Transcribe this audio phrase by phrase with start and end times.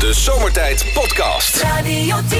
[0.00, 1.62] De Zomertijd Podcast.
[1.62, 2.38] Radio 10.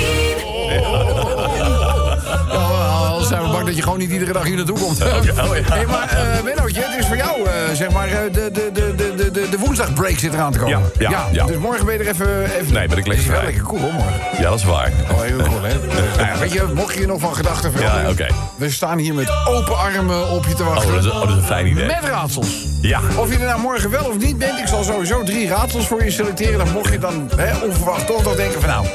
[2.50, 4.98] al zijn we bang dat je gewoon niet iedere dag hier naartoe komt.
[4.98, 9.09] hey, maar uh, Mennootje, het is voor jou, uh, zeg maar, uh, de, de, de,
[9.32, 10.90] de, de, de woensdagbreak zit eraan te komen.
[10.98, 11.46] Ja, ja, ja.
[11.46, 12.44] Dus morgen ben je er even...
[12.44, 13.44] even nee, ben ik lekker Het is wel vrij.
[13.50, 14.20] lekker cool hoor, morgen.
[14.38, 14.92] Ja, dat is waar.
[15.10, 15.74] Oh, heel cool, hè?
[16.24, 18.02] nou weet je, mocht je nog van gedachten veranderen...
[18.02, 18.26] Ja, oké.
[18.56, 20.88] We staan hier met open armen op je te wachten.
[20.88, 21.86] Oh, dat is, oh, dat is een fijn idee.
[21.86, 22.66] Met raadsels.
[22.80, 23.00] Ja.
[23.16, 26.04] Of je er nou morgen wel of niet bent, ik zal sowieso drie raadsels voor
[26.04, 26.58] je selecteren.
[26.58, 28.86] Dan mocht je dan hè, onverwacht toch nog denken van nou,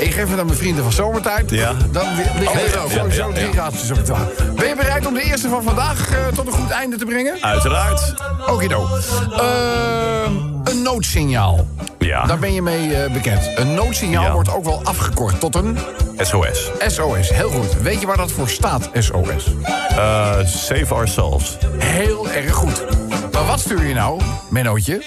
[0.00, 1.50] ik geef het aan mijn vrienden van Zomertijd.
[1.50, 1.72] Ja.
[1.90, 2.06] Dan
[2.38, 3.32] liggen er sowieso ja, ja.
[3.34, 4.54] drie raadsels op het.
[4.56, 7.42] Ben je bereid om de eerste van vandaag eh, tot een goed einde te brengen?
[7.42, 8.14] Uiteraard.
[8.46, 8.88] Okido.
[9.36, 11.66] Ehm een noodsignaal.
[11.98, 12.26] Ja.
[12.26, 13.50] Daar ben je mee eh, bekend.
[13.54, 14.32] Een noodsignaal Ja.
[14.32, 15.78] wordt ook wel afgekort tot een
[16.16, 16.70] SOS.
[16.86, 17.30] SOS.
[17.30, 17.82] Heel goed.
[17.82, 19.54] Weet je waar dat voor staat, SOS?
[19.88, 21.56] Eh, save ourselves.
[21.78, 22.84] Heel erg goed.
[23.32, 25.02] Maar wat stuur je nou, Mennootje,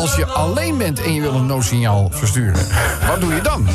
[0.00, 2.66] als je alleen bent en je wil een noodsignaal versturen?
[3.08, 3.68] Wat doe je dan?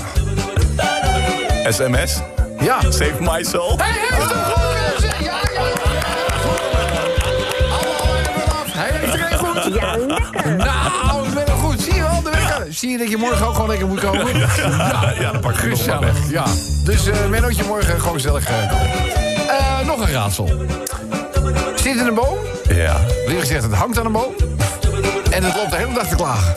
[1.70, 2.20] SMS.
[2.59, 2.81] Ja.
[2.81, 3.81] Save myself.
[3.81, 5.01] Hij heeft hem goed!
[5.01, 5.40] Ja, ja.
[7.71, 8.73] Allemaal even af.
[8.73, 9.73] Hij heeft er goed.
[9.73, 10.55] Ja, lekker.
[10.55, 11.81] Nou, ik ben wel goed.
[11.81, 12.65] Zie je wel, de wekker.
[12.73, 14.37] Zie je dat je morgen ook gewoon lekker moet komen?
[14.37, 16.09] Ja, Ja, dan pak ik nog maar weg.
[16.15, 16.31] gezellig.
[16.31, 16.46] Ja.
[16.84, 18.63] Dus eh Mennootje morgen gewoon gezellig eh.
[18.63, 20.49] Eh, nog een raadsel.
[21.76, 22.37] Zit in een boom.
[22.68, 22.98] Ja.
[23.26, 24.34] Liever gezegd, het hangt aan een boom.
[25.35, 26.53] En het loopt de hele dag te klagen.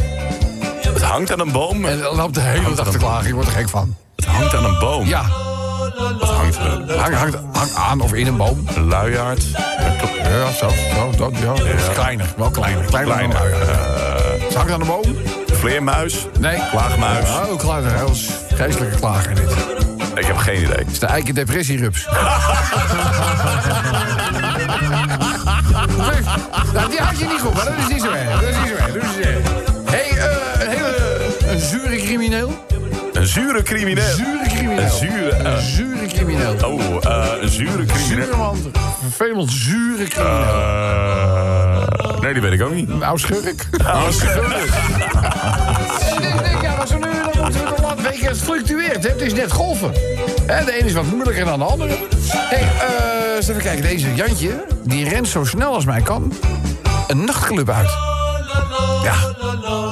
[0.82, 1.84] Het hangt aan een boom.
[1.84, 3.26] En het loopt de hele dag te klagen.
[3.26, 3.96] Je wordt er gek van.
[4.16, 5.06] Het hangt aan een boom.
[5.06, 5.24] Ja,
[6.20, 6.98] Wat hangt er?
[6.98, 8.66] hang, hangt hang aan of in een boom.
[8.74, 9.42] Een luiaard.
[10.22, 11.52] Ja, zo, zo, dat, ja.
[11.94, 12.84] Kleiner, wel kleiner.
[12.84, 13.38] Kleiner, dan een Kleiner.
[13.38, 14.42] luiaard.
[14.42, 15.16] Het hangt aan de boom?
[15.52, 16.26] Vleermuis.
[16.38, 16.58] Nee.
[16.70, 17.28] Klaagmuis.
[17.28, 17.98] Ja, ook kleiner.
[17.98, 19.50] Dat is vreselijke klager dit.
[20.14, 20.76] Ik heb geen idee.
[20.76, 22.08] Het is de eikendepressierups.
[26.74, 28.40] nou, die had je niet goed, maar dat is niet zo erg.
[28.40, 28.94] Dat is niet zo erg.
[28.94, 29.42] Erg.
[29.90, 30.96] hey, eh, een hele
[31.50, 32.66] een zure crimineel.
[33.12, 34.04] Een zure crimineel.
[34.14, 34.84] Zure crimineel.
[34.84, 35.30] Een zure...
[35.30, 36.54] eh, Een zure crimineel.
[36.64, 38.24] oh, eh, een zure crimineel.
[38.24, 38.72] Zure man.
[39.10, 41.86] Vervelend zure crimineel.
[42.20, 42.88] Nee, die weet ik ook niet.
[42.88, 43.66] Een oud schurk.
[43.78, 44.20] Nou, ik
[46.44, 48.26] denk, ja, maar zo nu dan moeten we nog wat weken.
[48.28, 49.10] Het fluctueert, hè?
[49.10, 49.92] het is net golven.
[50.46, 51.96] Hè, de ene is wat moeilijker dan de andere.
[52.30, 52.68] hey,
[53.36, 53.82] eens even kijken.
[53.82, 56.32] Deze Jantje, die rent zo snel als mij kan
[57.06, 57.90] een nachtclub uit.
[59.02, 59.14] Ja,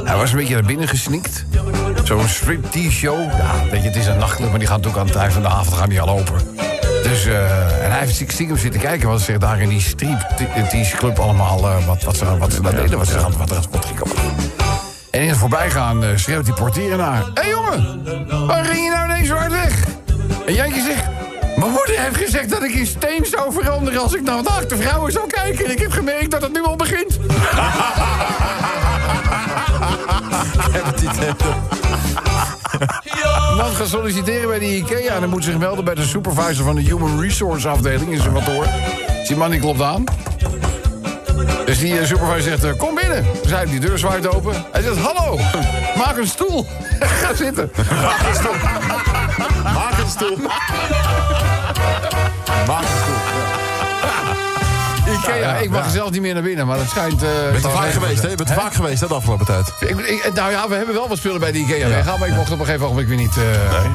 [0.04, 1.44] hij was een beetje naar binnen gesnikt.
[2.04, 3.18] Zo'n striptease show.
[3.38, 5.42] Ja, weet je, het is een nachtclub, maar die gaan natuurlijk aan het eind van
[5.42, 6.34] de avond gaan die al open.
[7.02, 11.18] Dus, eh, en hij heeft stiekem zitten kijken wat zich daar in die striptease club
[11.18, 11.58] allemaal...
[11.68, 13.84] eh, wat, wat, ze, wat ze daar deden, wat, ze, aan- wat er aan het
[13.84, 14.16] ging komen.
[15.10, 17.22] En in het voorbijgaan eh, schreeuwt die portier naar.
[17.22, 19.84] Hé hey, jongen, waar ging je nou ineens zo hard weg?
[20.46, 21.15] En Jantje zegt...
[21.56, 24.00] Mijn moeder heeft gezegd dat ik in steen zou veranderen...
[24.00, 25.64] als ik naar naakte vrouwen zou kijken.
[25.64, 27.18] En ik heb gemerkt dat het nu al begint.
[33.50, 35.14] Een man gaat solliciteren bij de IKEA...
[35.14, 38.10] en dan moet zich melden bij de supervisor van de Human Resource afdeling...
[38.10, 38.66] in zijn kantoor.
[39.18, 40.04] Dus die man die klopt aan.
[41.66, 43.24] Dus die eh, supervisor zegt, eh, kom binnen.
[43.42, 44.64] Dus hij die deur zwaait open.
[44.72, 45.38] Hij zegt, hallo,
[45.96, 46.66] maak een stoel.
[47.20, 47.70] Ga zitten.
[47.76, 48.54] Maak een stoel.
[50.06, 50.36] Maak een stoel.
[52.66, 53.14] Maak een stoel.
[55.14, 57.22] Ikea, ik mag zelf niet meer naar binnen, maar het schijnt...
[57.22, 58.28] eh, Ben je vaak geweest, hè?
[58.28, 59.72] Je bent vaak geweest, hè, de afgelopen tijd.
[59.80, 62.18] Ik, ik- nou ja, we hebben wel wat spullen bij de Ikea weggaan...
[62.18, 63.36] maar ik mocht op een gegeven moment weer niet...
[63.36, 63.44] eh,
[63.82, 63.90] Nee.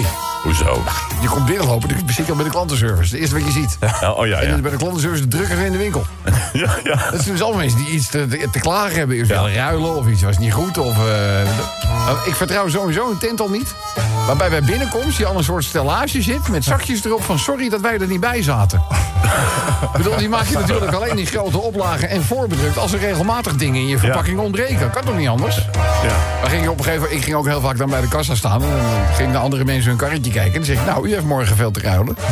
[0.00, 0.06] nee.
[0.42, 0.82] Hoezo?
[1.20, 3.10] Je komt binnenlopen, dan zit je al bij de klantenservice.
[3.10, 3.78] Het eerste wat je ziet.
[4.00, 4.50] Ja, oh ja, En ja.
[4.50, 6.04] dan bij de klantenservice de drukker in de winkel.
[6.52, 7.10] Ja, ja.
[7.10, 9.16] Dat zijn dus allemaal mensen die iets te, te, te klagen hebben.
[9.16, 9.42] Eerst Ja.
[9.42, 10.78] willen ruilen of iets was niet goed.
[10.78, 11.04] Of, eh,
[12.04, 13.74] nou, ik vertrouw sowieso een tent al niet.
[14.26, 16.48] Waarbij bij binnenkomst je al een soort stellage zit...
[16.48, 18.82] met zakjes erop van sorry dat wij er niet bij zaten.
[19.82, 22.78] ik bedoel, die maak je natuurlijk alleen in grote oplagen en voorbedrukt...
[22.78, 24.90] als er regelmatig dingen in je verpakking ontbreken.
[24.90, 25.56] Kan toch niet anders?
[26.02, 26.16] ja.
[26.40, 28.08] Maar ging je op een gegeven moment, ik ging ook heel vaak dan bij de
[28.08, 28.62] kassa staan...
[28.62, 30.52] en dan gingen de andere mensen hun karretje kijken...
[30.52, 32.16] en dan zeg ik, nou, u heeft morgen veel te ruilen.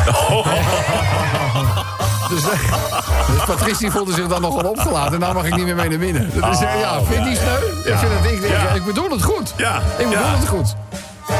[2.29, 5.15] Dus, eh, dus voelde zich dan nogal opgelaten.
[5.15, 6.31] En daar mag ik niet meer mee naar binnen.
[6.35, 7.93] Dus eh, ja, vind je die sneu?
[7.93, 9.55] Ik, vind het, ik, ik, bedoel het goed.
[9.57, 9.81] Ja.
[9.99, 10.75] Ik bedoel het goed.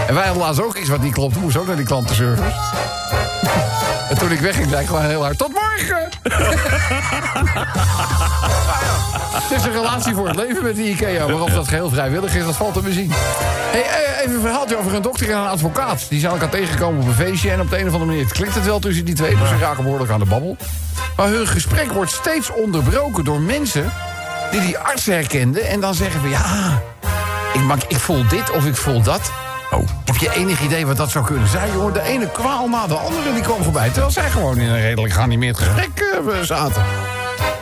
[0.07, 1.39] En wij hadden laatst ook iets wat niet klopte.
[1.39, 2.43] Moest ook naar die klantenservice.
[4.11, 5.39] En toen ik wegging, zei ik gewoon heel hard...
[5.39, 6.09] Tot morgen!
[9.49, 11.27] Het is een relatie voor het leven met die IKEA.
[11.27, 13.13] Maar of dat geheel vrijwillig is, dat valt te bezien.
[13.73, 16.07] Hey, even een verhaaltje over een dokter en een advocaat.
[16.09, 17.51] Die zijn elkaar tegengekomen op een feestje.
[17.51, 19.37] En op de een of andere manier klikt het wel tussen die twee.
[19.37, 20.57] Dus ze raken behoorlijk aan de babbel.
[21.17, 23.93] Maar hun gesprek wordt steeds onderbroken door mensen...
[24.51, 25.67] die die arts herkenden.
[25.67, 26.83] En dan zeggen van ja,
[27.53, 29.31] ik, ik voel dit of ik voel dat.
[29.71, 29.89] Oh.
[30.05, 31.93] Heb je enig idee wat dat zou kunnen zijn, jongen?
[31.93, 33.89] De ene kwaal na de andere die kwam voorbij.
[33.89, 36.83] Terwijl zij gewoon in een redelijk geanimeerd gesprek eh, zaten.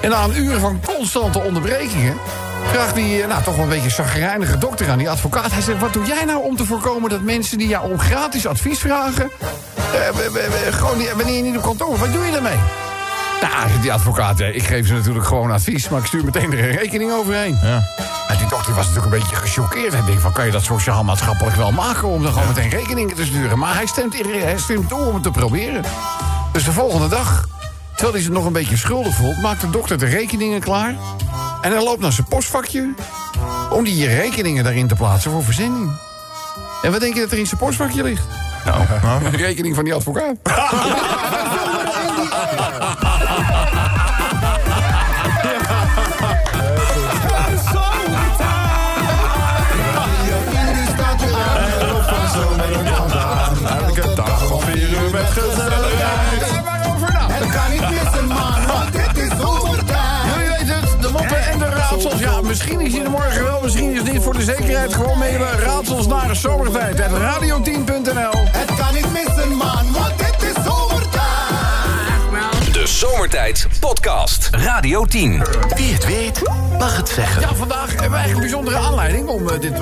[0.01, 2.17] En na een uur van constante onderbrekingen...
[2.73, 5.53] vraagt die eh, nou, toch wel een beetje chagrijnige dokter aan die advocaat.
[5.53, 8.47] Hij zegt, wat doe jij nou om te voorkomen dat mensen die jou om gratis
[8.47, 9.31] advies vragen...
[9.93, 12.59] eh, gewoon die- wanneer je niet op kantoor, wat doe je daarmee?
[13.41, 15.89] Nou, zegt die advocaat, eh, ik geef ze natuurlijk gewoon advies...
[15.89, 17.59] maar ik stuur meteen er een rekening overheen.
[17.63, 17.83] Ja.
[18.29, 19.93] En die dokter was natuurlijk een beetje gechoqueerd.
[19.93, 22.09] Hij denkt van, kan je dat sociaal-maatschappelijk wel maken...
[22.09, 23.59] om dan gewoon meteen rekeningen te sturen?
[23.59, 25.83] Maar hij stemt, hij stemt toe om het te proberen.
[26.53, 27.49] Dus de volgende dag,
[27.95, 29.43] terwijl hij zich nog een beetje schuldig voelt...
[29.43, 30.95] maakt de dokter de rekeningen klaar...
[31.61, 32.95] en hij loopt naar zijn postvakje...
[33.71, 35.91] om die rekeningen daarin te plaatsen voor verzending.
[36.83, 38.25] En wat denk je dat er in zijn postvakje ligt?
[38.65, 38.81] Nou,
[39.25, 40.37] Een rekening van die advocaat.
[64.23, 65.59] Voor de zekerheid gewoon mailen.
[65.59, 67.01] Raadsels naar zomertijd.
[67.01, 68.43] at radio10.nl.
[68.49, 70.24] Het kan niet missen, man, want
[72.95, 74.49] Zomertijd Podcast.
[74.51, 75.43] Radio 10.
[75.77, 76.43] Wie het weet,
[76.79, 77.41] mag het zeggen.
[77.41, 79.29] Ja, vandaag hebben we eigenlijk een bijzondere aanleiding...
[79.29, 79.73] om eh, dit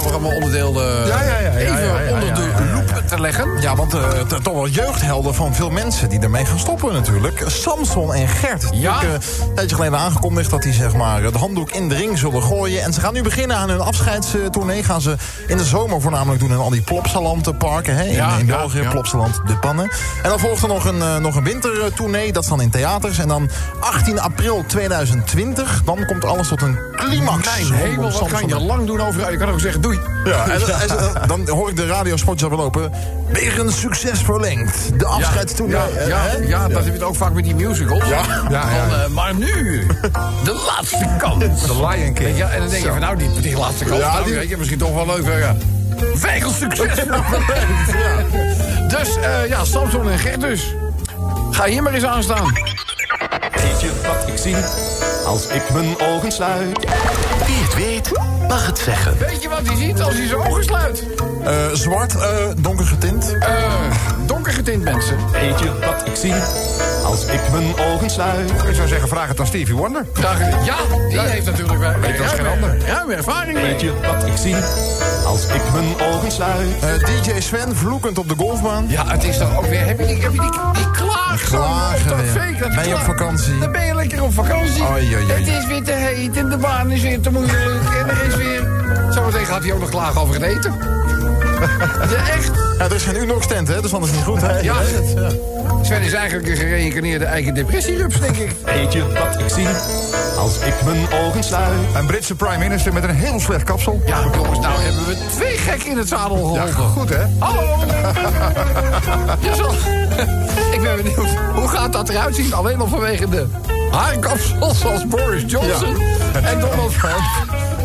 [1.06, 3.60] ja, ja, ja, even onder de loep te leggen.
[3.60, 7.44] Ja, want het zijn toch wel jeugdhelden van veel mensen die ermee gaan stoppen natuurlijk.
[7.46, 8.70] Samson en Gert.
[8.70, 8.98] Die Ja.
[8.98, 12.18] hebben, eh, een tijdje geleden aangekondigd dat die zeg maar, de handdoek in de ring
[12.18, 12.82] zullen gooien.
[12.82, 14.82] En ze gaan nu beginnen aan hun afscheidstournee.
[14.84, 15.16] Gaan ze
[15.46, 17.96] in de zomer voornamelijk doen in al die plopsalantenparken.
[17.96, 18.04] Hè?
[18.04, 18.90] In, Ja, in België, ja.
[18.90, 19.90] Plopsaland, de pannen.
[20.22, 22.32] En dan volgt er nog een, nog een wintertournee.
[22.32, 22.70] Dat is dan in
[23.02, 23.18] theaters.
[23.18, 23.50] En dan
[23.80, 25.82] 18 april 2020.
[25.84, 27.46] Dan komt alles tot een climax.
[27.68, 29.30] Mijn hemel, wat kan je lang doen over...
[29.30, 29.98] Je kan ook zeggen, doei.
[30.24, 30.60] ja, en,
[31.28, 32.92] dan hoor ik de radiospotjes lopen.
[33.32, 34.98] Weer een succes verlengd.
[34.98, 35.76] De afscheidstournee.
[35.76, 38.08] Ja, eh, ja, ja, dat heb je het ook vaak met die musicals.
[38.08, 38.22] Ja.
[38.50, 38.88] Ja, ja.
[38.88, 39.86] Van, eh, maar nu,
[40.44, 41.60] de laatste kans.
[41.66, 42.36] The Lion King.
[42.36, 44.48] Je, en dan denk je van, nou, die, die laatste kans, Ja, nou, die- weet
[44.48, 45.24] je, misschien toch wel leuk.
[45.24, 45.56] hè, Ja.
[46.14, 46.88] Veel succes.
[48.88, 50.74] Dus, eh, ja, Samson en Gert dus.
[51.50, 52.52] Ga hier maar eens aan staan.
[53.82, 56.78] Je wat ik zie als ik mijn ogen sluit?
[57.46, 58.10] Wie het weet,
[58.48, 59.18] mag het zeggen.
[59.18, 61.04] Weet je wat hij ziet als hij zijn ogen sluit?
[61.44, 63.36] Eh, zwart, eh, donker getint.
[63.40, 63.72] Eh,
[64.26, 65.16] donker getint mensen.
[65.32, 66.34] Weet je wat ik zie
[67.04, 68.50] als ik mijn ogen sluit?
[68.50, 70.06] Ik zou zeggen, vraag het aan Stevie Wonder.
[70.64, 70.76] Ja,
[71.08, 71.98] die heeft natuurlijk bij.
[72.00, 72.76] Weet als geen ander.
[72.86, 73.64] Ruime ervaring mee.
[73.66, 74.56] Weet je wat ik zie
[75.26, 76.68] als ik mijn ogen sluit?
[76.80, 78.84] Eh, DJ Sven vloekend op de golfbaan.
[78.88, 79.86] Ja, het is toch ook weer...
[79.86, 82.42] Heb je die, heb je die, die klaag Klagen op dat weer.
[82.42, 82.56] fake?
[82.58, 83.58] Dat Ben je op vakantie?
[83.58, 84.82] Dan ben je lekker op vakantie.
[85.16, 87.84] Het is weer te heet en de baan is weer te moeilijk.
[87.98, 88.60] En er is weer...
[89.10, 90.74] Zometeen gaat hij ook nog klagen over het eten.
[92.10, 92.50] Ja, echt.
[92.78, 93.80] Ja, er is geen Unox-tent, hè?
[93.82, 94.58] Dus dan is het niet goed, hè?
[94.60, 94.74] Ja.
[95.82, 98.50] Sven is eigenlijk een gereïncarneerde eigen depressierups, denk ik.
[98.64, 99.66] Weet je wat ik zie
[100.38, 101.72] als ik mijn ogen sluit?
[101.94, 104.02] Een Britse prime minister met een heel slecht kapsel.
[104.06, 107.00] Ja, jongens, nou hebben we twee gekken in het zadel Ja, geholpen.
[107.00, 107.24] goed hè?
[107.38, 107.62] Hallo!
[109.40, 109.70] Ja, zo.
[110.72, 112.54] Ik ben benieuwd, hoe gaat dat eruit zien?
[112.54, 113.46] Alleen al vanwege de
[113.92, 115.96] haarkapsels zoals Boris Johnson
[116.32, 117.22] en Donald Trump.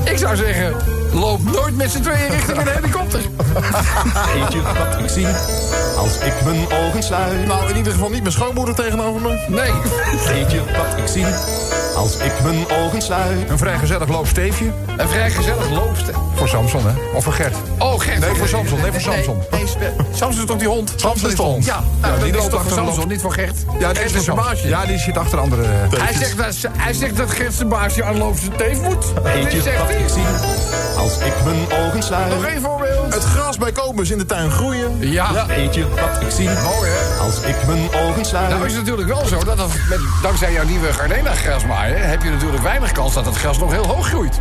[0.04, 0.76] Ik zou zeggen,
[1.14, 3.20] loop nooit met z'n tweeën richting een helikopter.
[4.34, 5.28] Weet je wat ik zie
[5.98, 7.48] als ik mijn ogen sluit?
[7.48, 9.46] Nou, in ieder geval niet mijn schoonmoeder tegenover me.
[9.48, 9.72] Nee.
[10.28, 11.26] Weet je wat ik zie
[11.96, 13.50] als ik mijn ogen sluit?
[13.50, 14.72] Een vrij gezellig loopsteefje.
[14.98, 16.12] Een vrij gezellig loopste.
[16.36, 16.94] Voor Samson hè?
[17.16, 17.56] Of voor Gert.
[17.80, 18.20] Oh, Gert.
[18.20, 19.38] Nee, voor Samson, nee, voor Samson.
[19.52, 20.94] Nee, nee, Sven- Samson is toch die hond?
[20.96, 21.66] Samson is de hond.
[21.66, 23.58] Ja, nou, Ja, die loopt toch voor achter een Samson, niet voor Gert.
[23.80, 24.68] Ja, Gert is zijn baasje.
[24.68, 25.64] Ja, die zit achter andere...
[25.98, 29.06] Hij zegt, dat, hij zegt dat Gert zijn baasje aan loopste teef moet.
[29.24, 30.24] Weet Dit je zegt ik zie
[30.98, 32.30] als ik mijn ogen sluit?
[32.34, 33.14] Nog één voorbeeld.
[33.14, 34.98] Het gras bij Kobus in de tuin groeien.
[35.00, 35.46] Ja.
[35.48, 37.20] Weet je wat ik zie Mooi, hè?
[37.24, 38.50] als ik mijn ogen sluit?
[38.50, 42.08] Nou is het natuurlijk wel zo dat, dat met, dankzij jouw nieuwe Gardena grasmaaier...
[42.08, 44.40] heb je natuurlijk weinig kans dat het gras nog heel hoog groeit.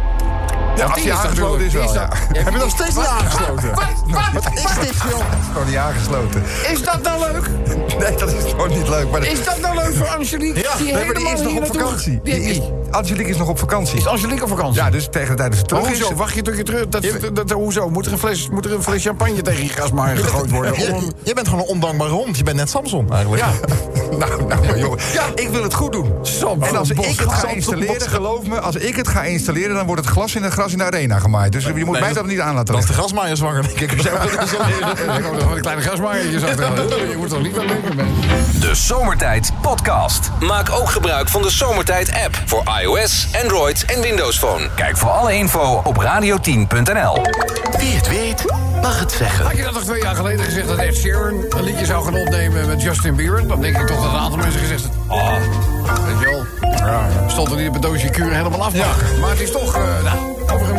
[0.76, 2.08] Ja, als die is aangesloten is wel, ja.
[2.32, 3.74] Heb je nog steeds niet aangesloten?
[3.74, 4.44] Wat?
[4.54, 5.20] Is dit, joh?
[5.52, 6.42] Gewoon niet aangesloten.
[6.72, 7.44] Is dat nou leuk?
[7.98, 9.10] Nee, dat is gewoon niet leuk.
[9.10, 10.60] Maar de- Is dat nou leuk voor Angelique?
[10.62, 12.20] Ja, die nee, maar die is nog op vakantie.
[12.22, 12.60] Is.
[12.90, 13.96] Angelique is nog op vakantie.
[13.98, 14.82] Is Angelique op vakantie?
[14.82, 16.00] Ja, dus tegen de tijd dat ze terug is...
[16.00, 16.14] hoezo?
[16.14, 16.88] Wacht je tot je terug...
[16.88, 17.90] Dat, dat, hoezo?
[17.90, 20.74] Moet er, een fles, moet er een fles champagne tegen je grasmaaier gegooid worden?
[21.24, 22.36] Je, bent gewoon een ondankbare hond.
[22.36, 23.42] Je bent net Samson, eigenlijk.
[23.42, 23.50] Ja.
[24.18, 24.98] Nou, nou, jongen.
[25.12, 25.22] Ja.
[25.34, 26.12] Ik wil het goed doen.
[26.22, 29.86] Samson En als ik het ga installeren, geloof me, als ik het ga installeren, dan
[29.86, 31.52] wordt het glas in het gras in de arena gemaaid.
[31.52, 33.80] Dus je moet mij dat- dat niet aan laten Dan is de grasmaaier zwanger, denk
[33.80, 33.92] ik.
[35.54, 36.64] Een kleine grasmaaiertjes achter.
[37.10, 37.96] Je moet toch niet wel denken.
[38.60, 40.30] De Zomertijd Podcast.
[40.40, 44.68] Maak ook gebruik van de Zomertijd app voor iOS, Android en Windows Phone.
[44.74, 47.22] Kijk voor alle info op radio10.nl.
[47.78, 48.44] Wie het weet,
[48.82, 49.44] mag het zeggen.
[49.44, 52.14] Had je dat nog twee jaar geleden gezegd dat Ed Sheeran een liedje zou gaan
[52.14, 53.46] opnemen met Justin Bieber?
[53.48, 55.00] Dan denk ik toch dat een aantal mensen gezegd hebben...
[55.08, 55.32] Ah,
[56.06, 56.44] weet je wel,
[57.28, 59.20] Stond er niet op het doosje kuur helemaal afmaken.
[59.20, 60.35] Maar het is toch, eh, nou, een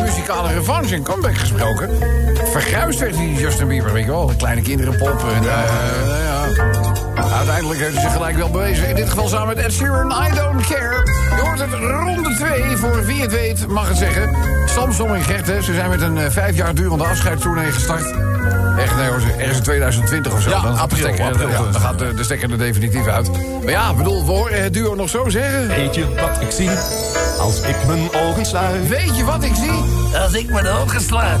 [0.08, 1.90] muzikale revanche en comeback gesproken.
[2.50, 4.32] Verguisd werd die Justin Bieber, weet je wel.
[4.36, 5.24] Kleine kinderen pop.
[5.34, 5.64] En, ja.
[6.24, 7.36] ja.
[7.36, 8.88] Uiteindelijk heeft hij zich gelijk wel bewezen.
[8.88, 11.02] In dit geval samen met Ed Sheeran, I Don't Care.
[11.36, 14.36] Je hoort het ronde 2 voor wie het weet, mag het zeggen.
[14.66, 18.14] Samson en Gert, ze zijn met een eh, vijf jaar durende afscheidstournee gestart.
[18.78, 20.50] Echt, nee hoor, ergens in 2020 of zo.
[20.50, 23.06] Ja, dan gaat de april, stekker, april, ja, dan gaat de, de stekker er definitief
[23.06, 23.30] uit.
[23.62, 25.68] Maar ja, bedoel, we horen het duo nog zo zeggen.
[25.68, 26.70] Weet je wat ik zie
[27.40, 28.88] als ik mijn ogen sluit?
[28.88, 29.70] Weet je wat ik zie?
[30.20, 31.40] Als ik mijn ogen sluit.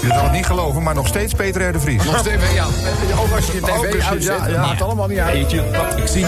[0.00, 1.72] Je zal het niet geloven, maar nog steeds Peter R.
[1.72, 2.04] de Vries.
[2.04, 2.64] Nog steeds, ja.
[3.20, 4.60] Ook als je je tv je- uitzet, ja, ja.
[4.60, 5.32] maakt allemaal niet uit.
[5.32, 6.26] Weet je wat ik zie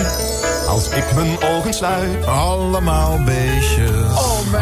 [0.69, 2.27] als ik mijn ogen sluit?
[2.27, 3.91] Allemaal beestjes.
[4.15, 4.61] Oh, man.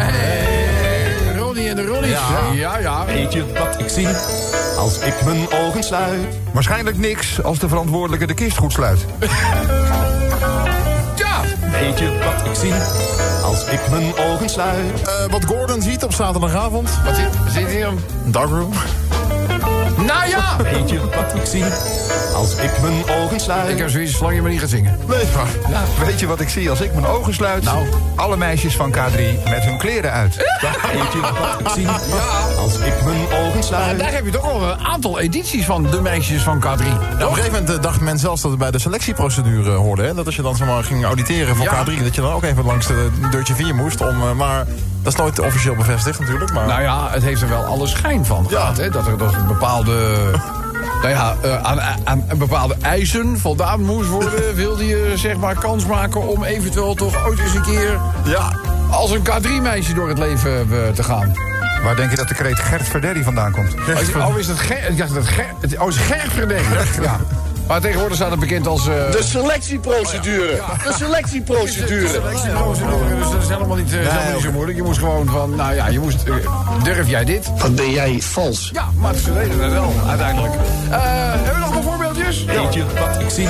[1.69, 2.59] Ronnie en de Ronnies.
[2.59, 2.77] Ja.
[2.77, 2.77] ja.
[2.77, 3.05] ja.
[3.05, 4.07] Weet je wat ik zie
[4.77, 6.19] als ik mijn ogen sluit?
[6.53, 9.05] Waarschijnlijk niks als de verantwoordelijke de kist goed sluit.
[11.15, 11.41] Ja.
[11.71, 12.73] Weet je wat ik zie
[13.43, 15.01] als ik mijn ogen sluit?
[15.01, 16.89] Eh, wat Gordon ziet op zaterdagavond.
[17.05, 17.89] Wat zit, zit hier?
[18.25, 18.73] Darkroom.
[19.97, 20.63] Nou ja.
[20.63, 21.63] Weet je wat ik zie
[22.35, 23.69] als ik mijn ogen sluit?
[23.69, 24.97] Ik heb zoiets, zolang je maar niet gaat zingen.
[25.07, 26.05] Nee, maar.
[26.05, 27.63] Weet je wat ik zie als ik mijn ogen sluit?
[27.63, 27.87] Nou.
[28.15, 30.35] Alle meisjes van K3 met hun kleren uit.
[30.35, 31.87] Weet je wat ik zie
[32.57, 33.99] als ik mijn ogen sluit?
[33.99, 36.83] daar heb je toch al een aantal edities van de meisjes van K3.
[36.83, 40.03] Ja, op een gegeven moment eh, dacht men zelfs dat het bij de selectieprocedure hoorde.
[40.03, 40.13] Hè?
[40.13, 41.83] Dat als je dan zomaar ging auditeren voor Ja.
[41.83, 42.03] K3...
[42.03, 44.01] dat je dan ook even langs de deurtje 4 moest.
[44.01, 44.65] Om, eh, maar
[45.03, 46.53] dat is nooit officieel bevestigd natuurlijk.
[46.53, 46.67] Maar...
[46.67, 48.77] Nou ja, het heeft er wel alle schijn van gehad.
[48.77, 48.89] Hè?
[48.89, 50.07] Dat er dat er bepaalde...
[51.01, 54.55] Nou ja, eh, aan, aan, aan bepaalde eisen voldaan moest worden...
[54.55, 57.99] wilde je zeg maar kans maken om eventueel toch ooit eens een keer...
[58.25, 58.51] ja,
[58.91, 61.33] als een K3-meisje door het leven eh, te gaan.
[61.83, 63.73] Waar denk je dat de kreet Gert Verderri vandaan komt?
[63.73, 64.89] Oh, is- Oh, is dat Ger...
[64.89, 65.45] Ik dacht dat Ger...
[65.61, 66.77] het- Oh, is Gerrit Verdenken.
[67.01, 67.19] Ja.
[67.69, 68.87] Maar tegenwoordig staat het bekend als...
[68.87, 70.61] eh, De selectieprocedure.
[70.83, 72.07] De selectieprocedure.
[72.07, 74.77] selectieprocedure, Dus dat is helemaal niet, eh, is helemaal niet zo moeilijk.
[74.77, 76.23] Je moest gewoon van, nou ja, je moest...
[76.23, 76.33] eh,
[76.83, 77.49] durf jij dit?
[77.61, 78.69] Wat ben jij vals?
[78.73, 80.53] Ja, maar ze deden het wel, uiteindelijk.
[80.53, 81.98] Eh, hebben we nog wat voorbeeldjes?
[82.53, 83.47] Weet je wat ik zie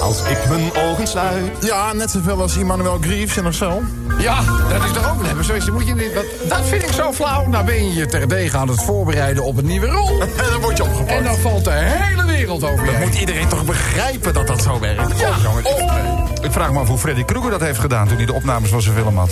[0.00, 1.50] als ik mijn ogen sluit?
[1.60, 3.82] ja, net zoveel als Emmanuel Greaves in of zo.
[4.18, 5.44] Ja, dat is toch ook hebben.
[5.44, 7.46] Zoiets moet je niet, dat, dat vind ik zo flauw.
[7.46, 10.20] Nou ben je je terdege aan het voorbereiden op een nieuwe rol.
[10.20, 11.10] En dan word je opgepakt.
[11.10, 13.00] En dan valt de hele wereld over heen.
[13.00, 15.20] moet iedereen toch begrijpen dat dat zo werkt?
[15.20, 15.64] Ja, jongen.
[15.64, 18.70] oh, Ik vraag me af hoe Freddy Krueger dat heeft gedaan toen hij de opnames
[18.70, 19.30] van zijn film had.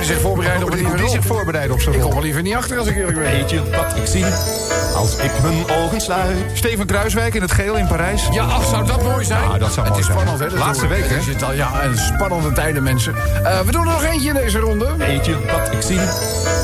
[0.00, 1.08] Die zich voorbereidt op een die rol.
[1.08, 3.30] zich voorbereiden op zijn Ik kom er liever niet achter als ik eerlijk ben.
[3.32, 4.24] Weet je wat ik zie
[4.94, 6.36] als ik mijn ogen sluit?
[6.52, 8.22] Steven Kruiswijk in het geel in Parijs.
[8.32, 9.42] Ja, ach, zou dat mooi zijn?
[9.50, 10.18] Ja, dat zou het mooi is zijn.
[10.18, 10.48] spannend, hè?
[10.48, 11.14] dat Laatste week, hè?
[11.14, 13.14] Het is al- Ja, en spannende tijden, mensen.
[13.44, 14.96] Eh, we doen er nog eentje in deze ronde.
[14.96, 16.00] Weet je wat ik zie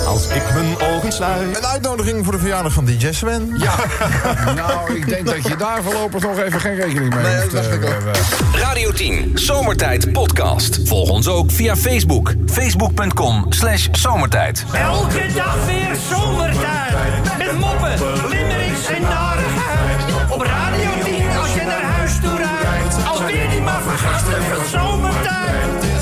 [0.06, 1.56] als ik mijn ogen sluit?
[1.56, 3.54] Een uitnodiging voor de verjaardag van DJ Sven.
[3.58, 3.74] Ja,
[4.62, 7.62] nou, ik denk dat je daar voorlopig nog even geen rekening mee Nee, hoeft, dat
[7.64, 10.78] dacht eh, ik Radio 10, Zomertijd Podcast.
[10.84, 12.32] Volg ons ook via Facebook.
[12.52, 14.64] Facebook.com slash zomertijd.
[14.72, 16.94] Elke dag weer zomertijd.
[17.38, 20.30] Met moppen, limmerings en narigheid.
[20.30, 22.96] Op Radio 10 als je naar huis toe rijdt.
[23.06, 25.95] Alweer die maar vergastige zomertijd.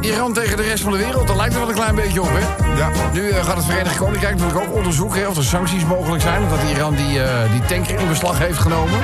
[0.00, 0.32] Iran.
[0.32, 2.74] Tegen de rest van de wereld, daar lijkt er wel een klein beetje op, hè?
[2.78, 2.90] Ja.
[3.12, 5.28] Nu eh, gaat het Verenigd Koninkrijk natuurlijk ook onderzoeken...
[5.28, 8.98] Of er sancties mogelijk zijn, omdat Iran die, eh, die tanker in beslag heeft genomen.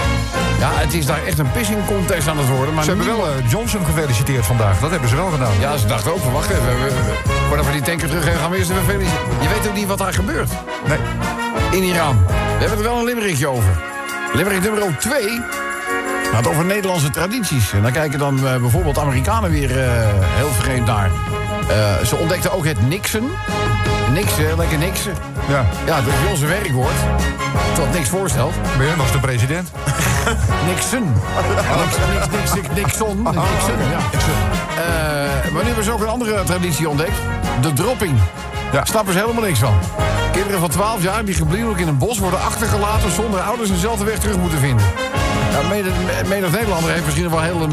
[0.59, 2.75] Ja, het is daar echt een pissing contest aan het worden.
[2.75, 4.81] Maar Ze hebben wel eh, Johnson gefeliciteerd vandaag.
[4.81, 5.53] Dat hebben ze wel gedaan.
[5.61, 6.93] Ja, ze dachten ook wacht even,
[7.49, 9.27] voordat we die tanker terug hebben, gaan we eerst even feliciteren.
[9.43, 10.51] Je weet ook niet wat daar gebeurt
[10.87, 10.99] Nee.
[11.71, 12.25] in Iran.
[12.27, 13.81] We hebben er wel een limerickje over.
[14.33, 15.41] Limerick nummer 2
[16.35, 17.73] gaat over Nederlandse tradities.
[17.73, 21.11] En daar kijken dan eh, bijvoorbeeld Amerikanen weer eh, heel vreemd naar.
[21.69, 23.25] Eh, ze ontdekten ook het niksen.
[24.13, 25.13] Niksen, lekker niksen.
[25.49, 25.65] Ja.
[25.87, 26.95] Ja, dat is onze werkwoord.
[27.81, 28.55] Het niks voorstelt.
[28.79, 29.71] Bij hun was de president.
[30.69, 31.03] Nixon.
[32.75, 33.23] Nixon.
[33.23, 33.99] Nixon, ja.
[34.77, 37.17] Eh, maar nu hebben ze ook een andere traditie ontdekt.
[37.61, 38.19] De dropping.
[38.73, 38.85] Ja.
[38.85, 39.75] Snappen ze helemaal niks van.
[40.33, 43.11] Kinderen van 12 jaar die gebliedelijk in een bos worden achtergelaten...
[43.11, 44.85] zonder ouders eenzelfde weg terug moeten vinden.
[45.55, 45.93] Ja, menig,
[46.29, 47.69] menig Nederlander heeft misschien wel hele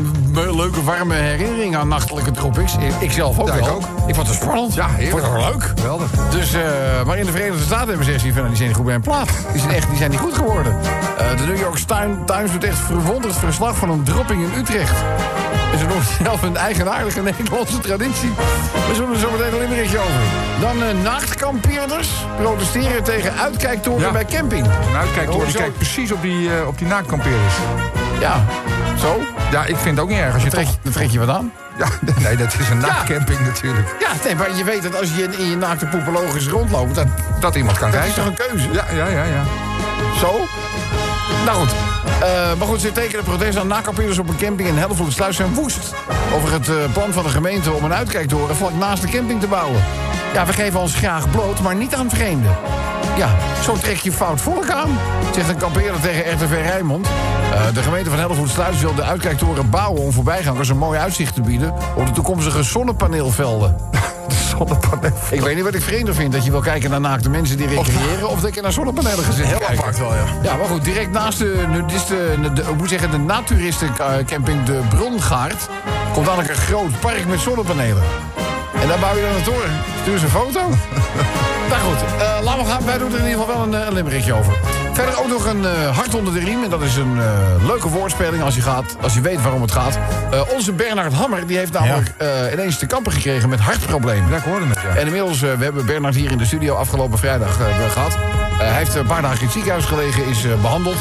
[0.56, 2.76] leuke, warme herinneringen aan nachtelijke tropics.
[3.00, 3.74] Ik, zelf ook Ja, ik wel.
[3.76, 3.84] ook.
[4.08, 4.74] Ik vond het spannend.
[4.74, 5.06] Ja, heerlijk.
[5.06, 5.72] Ik vond het wel leuk.
[5.76, 6.10] Geweldig.
[6.30, 6.62] Dus, eh,
[7.06, 8.96] maar in de Verenigde Staten hebben ze echt van, nou, die zijn niet goed bij
[8.96, 9.30] een plaat.
[9.52, 10.76] Die zijn echt die zijn niet goed geworden.
[11.18, 14.96] Eh, de New York Times Times doet echt verwonderd verslag van een dropping in Utrecht.
[15.72, 18.30] En ze noemen zelf een eigenaardige Nederlandse traditie.
[18.88, 20.22] We zullen er zo meteen een limerickje over.
[20.60, 22.10] Dan eh naaktkampeerders
[22.42, 24.12] protesteren tegen uitkijktoren Ja.
[24.12, 24.66] bij camping.
[24.66, 27.54] Een uitkijktoren die kijkt precies op die, eh, op die naaktkampeerders.
[28.20, 28.44] Ja,
[29.00, 29.20] zo.
[29.52, 30.76] Ja, ik vind het ook niet erg als je Trek, toch...
[30.84, 31.52] dan trek je wat aan.
[31.78, 31.86] Ja,
[32.24, 33.96] nee, dat is een nachtcamping natuurlijk.
[34.00, 36.96] Ja, nee, maar je weet dat als je in, in je naakte poepologisch rondloopt...
[36.96, 37.06] Dat,
[37.40, 38.24] Dat iemand kan dat is kijken.
[38.36, 38.72] toch een keuze?
[38.74, 39.44] Ja, ja, ja, ja.
[40.20, 40.40] Zo?
[41.46, 41.72] Nou goed.
[42.22, 45.94] Eh, maar goed, ze tekenen protest aan nakampers op een camping in Hellevoetsluis zijn woest.
[46.34, 49.48] Over het eh, plan van de gemeente om een uitkijktoren vlak naast de camping te
[49.48, 49.84] bouwen.
[50.34, 52.56] Ja, we geven ons graag bloot, maar niet aan vreemden.
[53.18, 53.30] Ja,
[53.64, 54.98] zo trek je fout volk aan,
[55.34, 57.08] zegt een kampeerder tegen RTV Rijnmond.
[57.08, 61.42] Eh, de gemeente van Hellevoetsluis wil de uitkijktoren bouwen om voorbijgangers een mooi uitzicht te
[61.42, 63.76] bieden op de toekomstige zonnepaneelvelden.
[65.32, 66.32] Ik weet niet wat ik vreemder vind.
[66.32, 68.30] Dat je wil kijken naar naakte mensen die recreëren...
[68.30, 70.26] of dat je naar zonnepanelen gezet Heel apart wel, ja.
[70.44, 71.66] Ja, maar goed, direct naast de,
[72.42, 75.68] de, de, hoe zeggen, de naturistencamping De Brongaard...
[76.14, 78.04] komt dan ook een groot park met zonnepanelen.
[78.82, 79.72] En daar bouw je dan een toren.
[80.02, 80.60] Stuur eens een foto.
[81.72, 82.86] nou goed, eh, laten we gaan.
[82.86, 84.54] Wij doen er in ieder geval wel een, eh, een limmerikje over.
[84.94, 86.64] Verder ook nog een eh, hart onder de riem.
[86.64, 87.20] En dat is een
[87.66, 89.98] leuke woordspeling als je, gaat, als je weet waarom het gaat.
[90.54, 92.12] Onze Bernard Hammer die heeft namelijk
[92.54, 94.30] ineens te kampen gekregen met hartproblemen.
[94.30, 94.96] Ja, ik hoorde het, ja.
[94.96, 98.18] En inmiddels, we hebben Bernard hier in de studio afgelopen vrijdag eh, gehad.
[98.62, 100.98] Eh, hij heeft een paar dagen in het ziekenhuis gelegen, is eh, behandeld.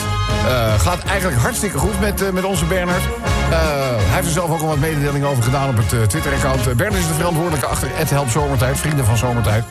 [0.46, 3.02] Eh, gaat eigenlijk hartstikke goed met, met onze Bernard.
[3.50, 6.66] Eh, hij heeft er zelf ook al wat mededelingen over gedaan op het eh, Twitter-account.
[6.66, 9.64] Eh, Bernard is de verantwoordelijke achter Het Help Zomertijd, vrienden van Zomertijd.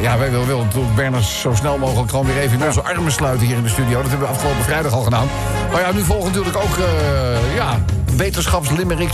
[0.00, 3.12] Ja, wij willen, willen natuurlijk Bernard zo snel mogelijk gewoon weer even in onze armen
[3.12, 4.00] sluiten hier in de studio.
[4.00, 5.28] Dat hebben we afgelopen vrijdag al gedaan.
[5.72, 6.76] Maar ja, nu volgen natuurlijk ook
[7.54, 7.78] ja,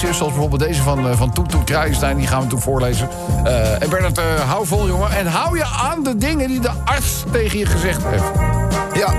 [0.01, 2.17] zoals bijvoorbeeld deze van, van Toet Toet Kruijenstein.
[2.17, 3.09] Die gaan we natuurlijk voorlezen.
[3.45, 5.11] Eh, en Bernard, hou vol, jongen.
[5.11, 8.25] En hou je aan de dingen die de arts tegen je gezegd heeft.
[8.95, 9.15] Ja.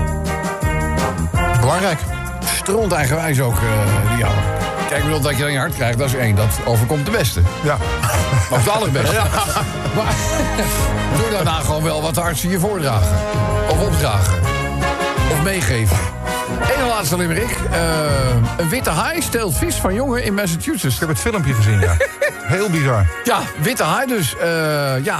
[1.60, 2.17] Belangrijk.
[2.56, 4.40] Stront eigenwijs ook, eh die ouwe.
[4.88, 6.34] Kijk, ik bedoel dat je dan je hart krijgt, dat is één.
[6.34, 7.40] Dat overkomt de beste.
[7.62, 7.76] Ja.
[8.50, 9.14] Maar het allerbeste.
[9.96, 10.14] Maar
[11.16, 13.16] doe daarna gewoon wel wat de artsen je voordragen.
[13.70, 14.38] Of opdragen.
[15.30, 15.96] Of meegeven.
[16.76, 17.58] Eén laatste limerick.
[17.70, 17.80] Eh,
[18.56, 20.94] een witte haai steelt vis van jongen in Massachusetts.
[20.94, 21.96] Ik heb het filmpje gezien, ja.
[22.48, 23.06] Heel bizar.
[23.24, 24.36] Ja, witte haai dus.
[24.36, 25.18] Eh, ja,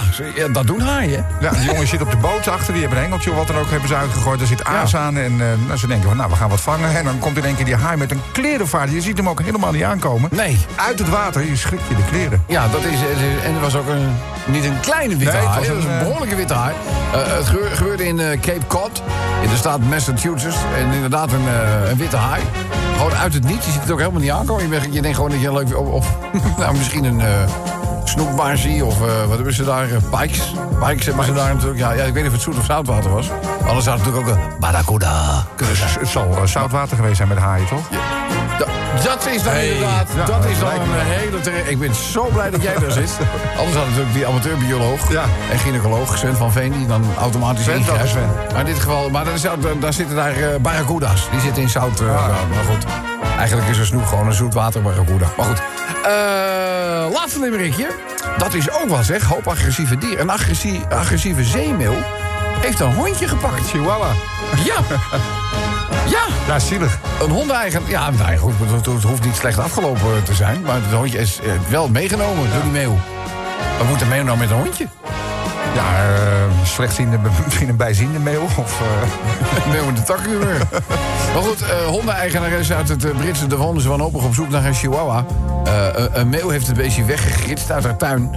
[0.51, 1.25] dat doen haaien.
[1.39, 3.57] Ja, die jongen zit op de boot achter, die hebben een hengeltje of wat dan
[3.57, 4.41] ook hebben ze uitgegooid.
[4.41, 6.97] Er zit aas aan en eh, nou, ze denken van nou, we gaan wat vangen.
[6.97, 8.91] En dan komt in één keer die haai met een klerenvaart.
[8.91, 10.29] Je ziet hem ook helemaal niet aankomen.
[10.33, 10.65] Nee.
[10.75, 12.43] Uit het water, je schrikt je de kleren.
[12.47, 12.99] Ja, dat is,
[13.43, 14.15] en er was ook een,
[14.45, 15.65] niet een kleine witte Nee, haai.
[15.65, 16.73] Het was een, een eh, behoorlijke witte haai.
[17.11, 19.03] Het gebeurde in Cape Cod,
[19.41, 20.57] in de staat Massachusetts.
[20.77, 22.41] En inderdaad een, eh, een witte haai.
[22.97, 23.65] Gewoon uit het niets.
[23.65, 24.69] Je ziet het ook helemaal niet aankomen.
[24.69, 25.77] Je, je denkt gewoon dat je een leuk...
[25.77, 26.17] Of, of
[26.57, 27.27] nou, misschien een eh
[28.03, 28.85] snoekbaar zie.
[28.85, 29.87] Of eh, wat hebben ze daar?
[29.87, 30.53] Pikes.
[30.85, 31.79] Pikes hebben ze daar natuurlijk.
[31.79, 33.29] Ja, ja, ik weet niet of het zoet of zoutwater was.
[33.65, 35.45] Anders zou het natuurlijk ook een barracuda.
[35.99, 37.89] Het zal eh, zout water geweest zijn met haaien, toch?
[37.89, 38.18] Da-
[39.03, 41.69] Dat is dan inderdaad, Ja, dat is dan een hele terecht.
[41.69, 43.17] Ik ben zo blij dat jij daar zit.
[43.59, 45.23] Anders had natuurlijk die amateurbioloog Ja.
[45.51, 46.71] en gynaecoloog Sven van Veen...
[46.71, 48.09] die dan automatisch Sven, ingrijpt.
[48.09, 48.29] Sven.
[48.51, 49.41] Maar in dit geval, maar daar, is-
[49.79, 51.27] daar, zitten daar eh, barracuda's.
[51.31, 51.99] Die zitten in zout.
[51.99, 52.27] eh, Ah.
[52.27, 52.85] Maar goed,
[53.37, 55.25] eigenlijk is een snoek gewoon een zoetwater barracuda.
[55.37, 55.61] Maar goed,
[56.03, 57.87] Eh, laatste limmerikje.
[58.37, 60.19] Dat is ook wel zeg, hoop agressieve dier.
[60.19, 61.95] Een agressie, agressieve zeemeeuw
[62.61, 63.69] heeft een hondje gepakt.
[63.69, 64.11] Chihuahua.
[64.63, 64.75] Ja.
[66.09, 66.25] Ja.
[66.47, 66.99] Ja, zielig.
[67.21, 67.81] Een hondeneigen...
[67.87, 70.61] Ja, goed, het, hoeft niet slecht afgelopen te zijn.
[70.61, 72.97] Maar het hondje is eh, wel meegenomen door die meeuw.
[73.77, 74.87] Wat moet de meeuw nou met een hondje?
[75.75, 78.41] Ja, eh, slechtziende, misschien een bijziende mail.
[78.41, 78.81] Of,
[79.65, 80.57] Een meeuw in de takhumeur.
[81.33, 85.25] maar goed, eh hondeneigenares uit het Britse Devon is wanhopig op zoek naar een chihuahua.
[86.13, 88.35] Een- meeuw heeft het beestje weggegritst uit haar tuin.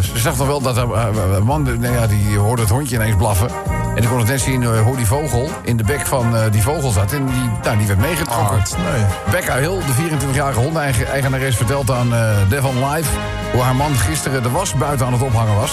[0.00, 3.16] Ze zag dan wel dat haar een man, nou ja, die hoorde het hondje ineens
[3.16, 3.48] blaffen.
[3.94, 6.42] En die kon het net zien eh, hoe die vogel in de bek van eh,
[6.50, 7.12] die vogel zat.
[7.12, 8.56] En die, nou, die werd meegetrokken.
[8.56, 9.04] Nee.
[9.30, 13.10] Becca Hill, de 24-jarige hondeneigenares, vertelt aan eh Devon Live...
[13.52, 15.72] hoe haar man gisteren de was buiten aan het ophangen was.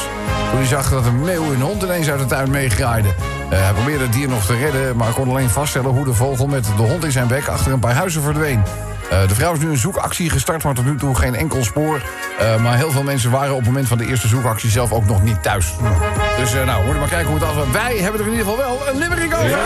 [0.49, 3.09] Toen hij zag dat een meeuw een hond ineens uit de tuin meegraaide.
[3.49, 5.91] Hij probeerde het dier nog te redden, maar kon alleen vaststellen...
[5.91, 8.63] hoe de vogel met de hond in zijn bek achter een paar huizen verdween.
[9.09, 12.01] Eh, de vrouw is nu een zoekactie gestart, maar tot nu toe geen enkel spoor.
[12.39, 15.05] Eh, maar heel veel mensen waren op het moment van de eerste zoekactie zelf ook
[15.05, 15.73] nog niet thuis.
[16.37, 17.71] Dus eh, nou, moeten maar kijken hoe het afloopt.
[17.71, 19.57] Wij hebben er in ieder geval wel een limerick over.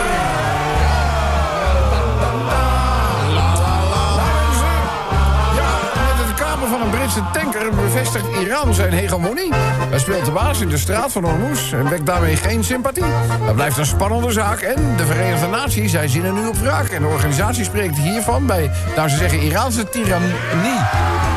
[6.78, 9.52] Van een Britse tanker bevestigt Iran zijn hegemonie.
[9.90, 13.04] Hij speelt de baas in de straat van Hormuz en wekt daarmee geen sympathie.
[13.46, 16.88] Dat blijft een spannende zaak en de Verenigde Naties zij zinnen nu op wraak.
[16.88, 20.34] En de organisatie spreekt hiervan bij, nou ze zeggen Iraanse tirannie.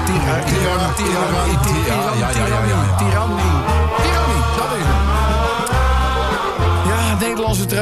[0.06, 0.94] Tiran-.
[2.98, 3.47] Tiran-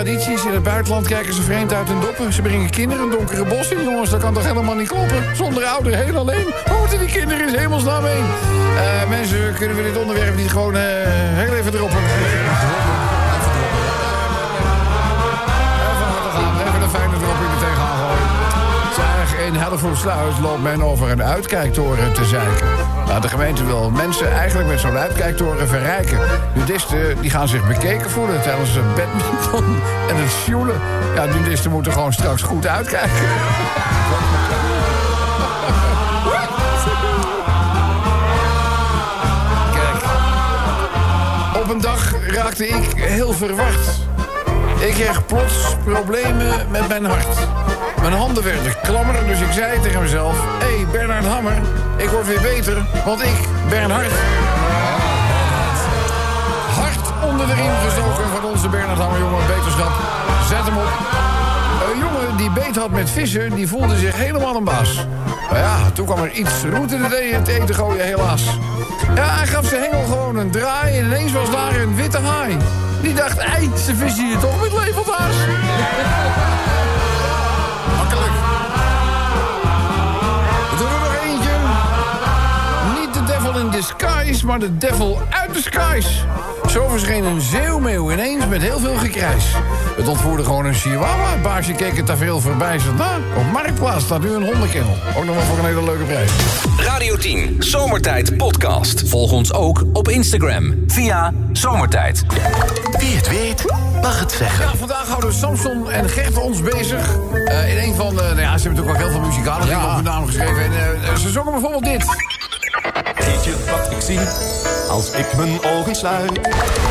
[0.03, 0.45] tradities.
[0.45, 2.33] In het buitenland kijken ze vreemd uit hun doppen.
[2.33, 3.83] Ze brengen kinderen een donkere bos in.
[3.83, 5.35] Jongens, dat kan toch helemaal niet kloppen?
[5.35, 6.45] Zonder ouder, heel alleen.
[6.65, 8.25] Waar moeten die kinderen in hemelsnaam heen?
[8.77, 10.81] Eh, mensen, kunnen we dit onderwerp niet gewoon eh,
[11.33, 11.99] heel even droppen?
[19.45, 22.94] In Hellevoetsluis loopt men over een uitkijktoren te zeiken.
[23.05, 26.19] Nou, de gemeente wil mensen eigenlijk met zo'n uitkijktoren verrijken.
[26.53, 30.79] Nudisten die gaan zich bekeken voelen tijdens het badminton en het sjoelen.
[31.15, 33.27] Ja, nudisten moeten gewoon straks goed uitkijken.
[39.73, 40.03] Kijk,
[41.63, 43.87] op een dag raakte ik heel verward.
[44.79, 47.37] Ik kreeg plots problemen met mijn hart.
[48.05, 50.35] Mijn handen werden klammer, dus ik zei tegen mezelf...
[50.59, 51.53] Hé, hey, Bernard Hammer,
[51.97, 53.37] ik word weer beter, want ik,
[53.69, 54.11] Bernhard...
[56.75, 59.91] Hard onder de riem gestoken van onze Bernard Hammer, jongen, beterschap.
[60.49, 60.89] Zet hem op.
[61.91, 65.05] Een jongen die beet had met vissen, die voelde zich helemaal een baas.
[65.49, 68.43] Maar ja, toen kwam er iets roet in het eten gooien, helaas.
[69.15, 72.57] Ja, hij gaf zijn hengel gewoon een draai en ineens was daar een witte haai.
[73.01, 75.35] Die dacht, ei, ze vissen hier toch met leveltaas.
[83.65, 86.23] In disguise, maar de devil uit de skies.
[86.69, 89.45] Zo verscheen een zeeuwmeeuw ineens met heel veel gekrijs.
[89.97, 91.31] Het ontvoerde gewoon een chihuahua.
[91.31, 93.17] Het baasje keek te veel verbijsterd na.
[93.37, 94.95] Op Marktplaats staat nu een hondenkennel.
[95.17, 96.31] Ook nog wel voor een hele leuke prijs.
[96.77, 99.09] Radio 10 Zomertijd Podcast.
[99.09, 102.23] Volg ons ook op Instagram via Zomertijd.
[102.97, 103.65] Wie het weet,
[104.01, 104.65] mag het zeggen.
[104.65, 107.17] Ja, vandaag houden Samson en Gert ons bezig.
[107.45, 108.21] Eh, in een van de...
[108.21, 110.63] Nou ja, ze hebben natuurlijk ook heel veel muzikale dingen op hun naam geschreven.
[110.63, 110.71] En
[111.03, 112.05] eh, ze zongen bijvoorbeeld dit.
[113.25, 114.19] Weet je wat ik zie
[114.89, 116.31] als ik mijn ogen sluit?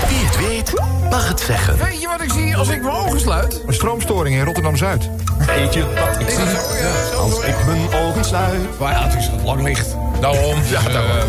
[0.08, 0.72] Wie het weet,
[1.10, 1.78] mag het zeggen.
[1.78, 3.62] Weet je wat ik zie als ik mijn ogen sluit?
[3.66, 5.10] Een stroomstoring in Rotterdam-Zuid.
[5.46, 8.78] Weet je wat ik zie zo als ik mijn ogen sluit?
[8.78, 9.96] Maar ja, het is lang licht.
[10.24, 10.58] Daarom.
[10.70, 10.80] Ja,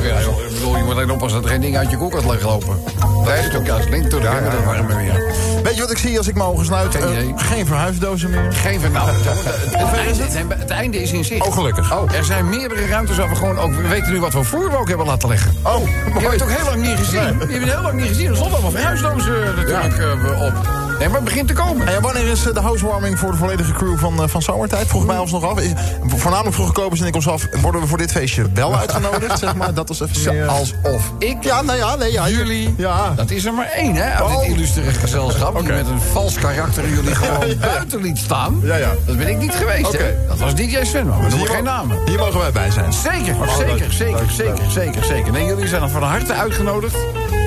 [0.03, 0.39] ja, joh.
[0.39, 2.83] Ik bedoel, je moet alleen oppassen dat er geen ding uit je koelkast ligt lopen.
[3.25, 5.33] Nee, is ook juist link met het warme weer.
[5.63, 6.95] Weet je wat ik zie als ik mijn ogen sluit?
[6.95, 8.53] Geen Eh, geen verhuisdozen meer.
[8.53, 9.09] Geen van nou.
[9.15, 11.47] Het, het, einde, het einde is in zicht.
[11.47, 11.93] Oh, gelukkig.
[11.93, 13.75] Oh, er zijn meerdere ruimtes waar we gewoon ook...
[13.75, 15.55] We weten nu wat voor voer we ook hebben laten leggen.
[15.63, 17.19] Oh, Die hebben we toch heel lang niet gezien?
[17.19, 18.29] Hebben we heel lang niet gezien.
[18.29, 20.84] Er stond allemaal verhuisdozen eh, natuurlijk eh, op.
[20.99, 21.87] Nee, maar het begint te komen.
[21.87, 24.87] En ja, wanneer is eh, de housewarming voor de volledige crew van, eh, van Zomertijd?
[24.87, 25.59] Vroeg mij ons nog af.
[25.59, 25.71] Is,
[26.07, 29.39] voornamelijk vroeg Kobus en ik ons af, worden we voor dit feestje wel uitgenodigd?
[29.39, 30.47] zeg maar, dat is even meer...
[30.47, 31.43] Alsof ik...
[31.43, 32.29] Ja, nou ja, nee, ja.
[32.29, 33.13] Jullie, Ja.
[33.15, 34.39] dat is er maar één, hè, uit Oh.
[34.39, 35.59] dit illustere gezelschap...
[35.59, 38.59] die met een vals karakter jullie gewoon buiten liet staan.
[38.63, 38.91] Ja, ja.
[39.05, 40.13] Dat ben ik niet geweest, hè.
[40.27, 41.97] Dat was DJ Sven, maar we noemen geen namen.
[42.05, 42.93] Hier mogen wij bij zijn.
[42.93, 43.91] Zeker, Oh, zeker, leuk.
[43.91, 44.71] zeker, Leuk, zeker, leuk.
[44.71, 45.31] zeker, zeker.
[45.31, 46.95] Nee, jullie zijn dan van harte uitgenodigd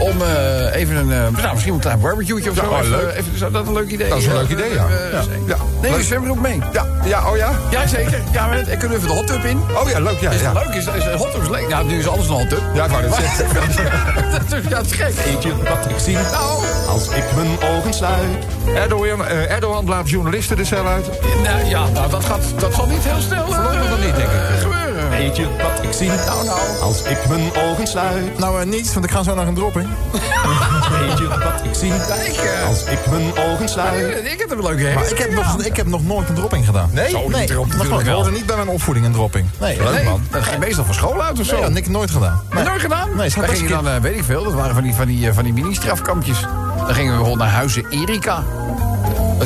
[0.01, 2.71] om eh, even een, eh, nou, misschien een klein barbecue'tje of zo.
[2.71, 3.15] Ja, even, leuk.
[3.17, 4.09] even, zou dat een leuk idee?
[4.09, 4.87] Dat is een leuk idee, ja.
[4.87, 5.23] Eh, Ja.
[5.47, 5.57] Ja.
[5.81, 6.61] Nee, zwemmen ook mee.
[6.73, 7.51] Ja, ja, oh ja?
[7.71, 8.21] Ja, zeker.
[8.33, 9.61] Ja, maar ik kunnen even de hot tub in.
[9.83, 10.31] Oh ja, leuk, ja.
[10.31, 10.53] Is ja.
[10.53, 10.75] dat leuk?
[10.75, 11.69] Is, is hot tub is leuk?
[11.69, 12.63] Nou, nu is alles een hot tub.
[12.75, 13.47] Ja, ik wou net zeggen.
[14.49, 15.13] dat is ja, het is gek.
[15.25, 18.45] Weet je wat ik zie Nou, als ik mijn ogen sluit?
[18.75, 21.07] Erdogan, eh, Erdogan laat journalisten de cel uit.
[21.45, 24.29] nou, ja, nou, dat, gaat, dat zal niet heel snel eh, Voorlopig nog niet, denk
[24.29, 24.59] ik.
[24.61, 25.11] gebeuren.
[25.11, 26.61] Weet je wat ik zie Nou, nou.
[26.81, 28.39] als ik mijn ogen sluit?
[28.39, 29.88] Nou, eh, niets, want ik ga zo naar een dropping.
[31.01, 34.25] Weet je wat ik zie eh, als ik mijn ogen sluit?
[34.33, 36.91] ik heb een leuke Maar ik heb, nog, ik heb nog nooit een dropping gedaan.
[36.93, 37.11] Nee?
[37.11, 38.07] Zo, Nee, niet erop nog natuurlijk nooit.
[38.07, 38.15] wel.
[38.15, 39.49] hoorde niet bij mijn opvoeding een dropping.
[39.61, 41.53] Nee, Nee, dat ging meestal van school uit of zo.
[41.53, 42.43] Nee, dat heb ik nooit gedaan.
[42.57, 43.09] Je nooit gedaan?
[43.17, 45.45] Nee, best ging dan, eh, weet ik veel, dat waren van die, van die, van
[45.45, 46.41] die mini-strafkampjes.
[46.77, 48.43] Dan gingen we bijvoorbeeld naar huizen Erika.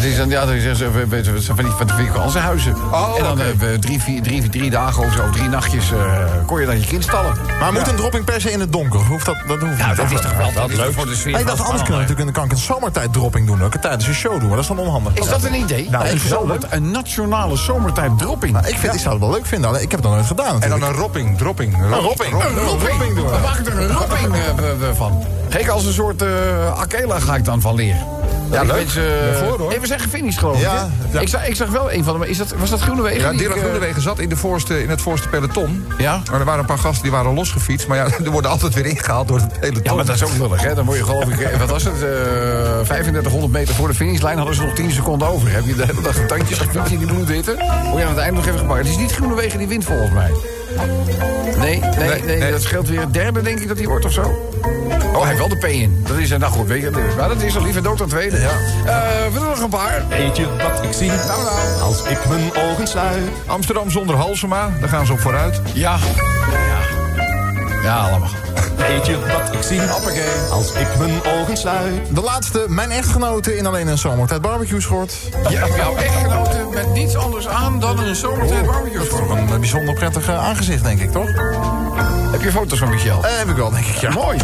[0.03, 2.75] Dat is dan, ja, van die, van die vakantiehuizen.
[2.93, 3.43] Oh, en dan oké.
[3.43, 6.81] hebben we drie, vier, drie, drie dagen of zo, drie nachtjes, eh, kon je dan
[6.81, 7.33] je kind stallen.
[7.61, 9.01] Maar moet een dropping per se in het donker?
[9.01, 9.97] Hoeft dat, dat hoeft Nou, niet.
[9.97, 10.93] dat is toch wel dat is leuk.
[10.93, 11.33] voor de sfeer.
[11.33, 13.59] Nee, dat anders kunnen natuurlijk, kan ik een zomertijd dropping doen.
[13.59, 15.15] Dat ik het tijdens een show doen, maar dat is dan onhandig.
[15.15, 15.91] Is dat een idee?
[15.91, 16.23] Nou, een, ik
[16.62, 18.53] het een nationale zomertijd dropping.
[18.53, 20.27] Nou, ik, vind, ik zou het wel leuk vinden, alleen ik heb het nog nooit
[20.27, 21.75] gedaan En dan een ropping, dropping.
[21.75, 22.33] Een ropping.
[22.33, 23.15] Een ropping.
[23.15, 23.31] doen we.
[23.31, 25.25] We maken er een ropping eh, van.
[25.53, 28.07] Kijk, als een soort eh Akela ga ik dan van leren.
[28.51, 28.77] Ja, Ik leuk.
[28.77, 29.69] Mensen, Daarvoor, hoor.
[29.69, 30.62] Nee, we zijn gefinished, geloof ik.
[30.62, 31.21] Ja.
[31.21, 32.29] Ik, zag, ik zag wel een van de...
[32.29, 33.21] Is dat, was dat Groenewegen?
[33.21, 35.87] Ja, die Dylan eh, Groenewegen zat in, de voorste, in het voorste peloton.
[35.99, 36.21] Ja?
[36.31, 37.87] Maar er waren een paar gasten die waren losgefietst.
[37.87, 39.83] Maar ja, er worden altijd weer ingehaald door het peloton.
[39.85, 40.75] Ja, maar dat is ook lullig, hè?
[40.75, 41.41] Dan word je geloof ik...
[41.41, 41.95] eh, Wat was het?
[42.03, 45.51] eh 3500 meter voor de finishlijn hadden ze nog 10 seconden over.
[45.53, 47.55] Heb je de hele dag tandjes gefietst in die bloedhitte?
[47.85, 48.79] Word je aan het einde nog even gepakt.
[48.79, 50.31] Het is niet Groenewegen die wint volgens mij.
[51.59, 52.51] Nee, nee, nee, Nee, nee.
[52.51, 54.51] dat scheelt weer derde, denk ik, dat hij wordt of zo.
[55.13, 56.05] Oh, hij heeft wel de P in.
[56.07, 58.41] Dat is, eh, nou goed, weet je, maar dat is al liever dood dan tweede.
[58.41, 58.51] Ja.
[59.33, 60.05] we doen nog een paar.
[60.09, 61.81] Weet je wat ik zie Nou, nou.
[61.81, 63.23] als ik mijn ogen sluit?
[63.47, 65.61] Amsterdam zonder Halsema, daar gaan ze op vooruit.
[65.73, 65.99] Ja.
[66.51, 66.79] Ja.
[67.83, 68.29] Ja, allemaal.
[68.88, 70.51] Weet je wat ik zie Hoppakee.
[70.51, 72.14] als ik mijn ogen sluit?
[72.14, 75.14] De laatste, mijn echtgenote in alleen een zomertijd barbecue schort.
[75.49, 79.37] Je hebt jouw echtgenote met niets anders aan dan een zomertijd barbecue Toch voor.
[79.37, 81.29] een eh, bijzonder prettig aangezicht, denk ik, toch?
[82.31, 83.25] Heb je foto's van Michel?
[83.25, 84.11] Eh, heb ik wel, denk ik, ja.
[84.11, 84.38] Mooi.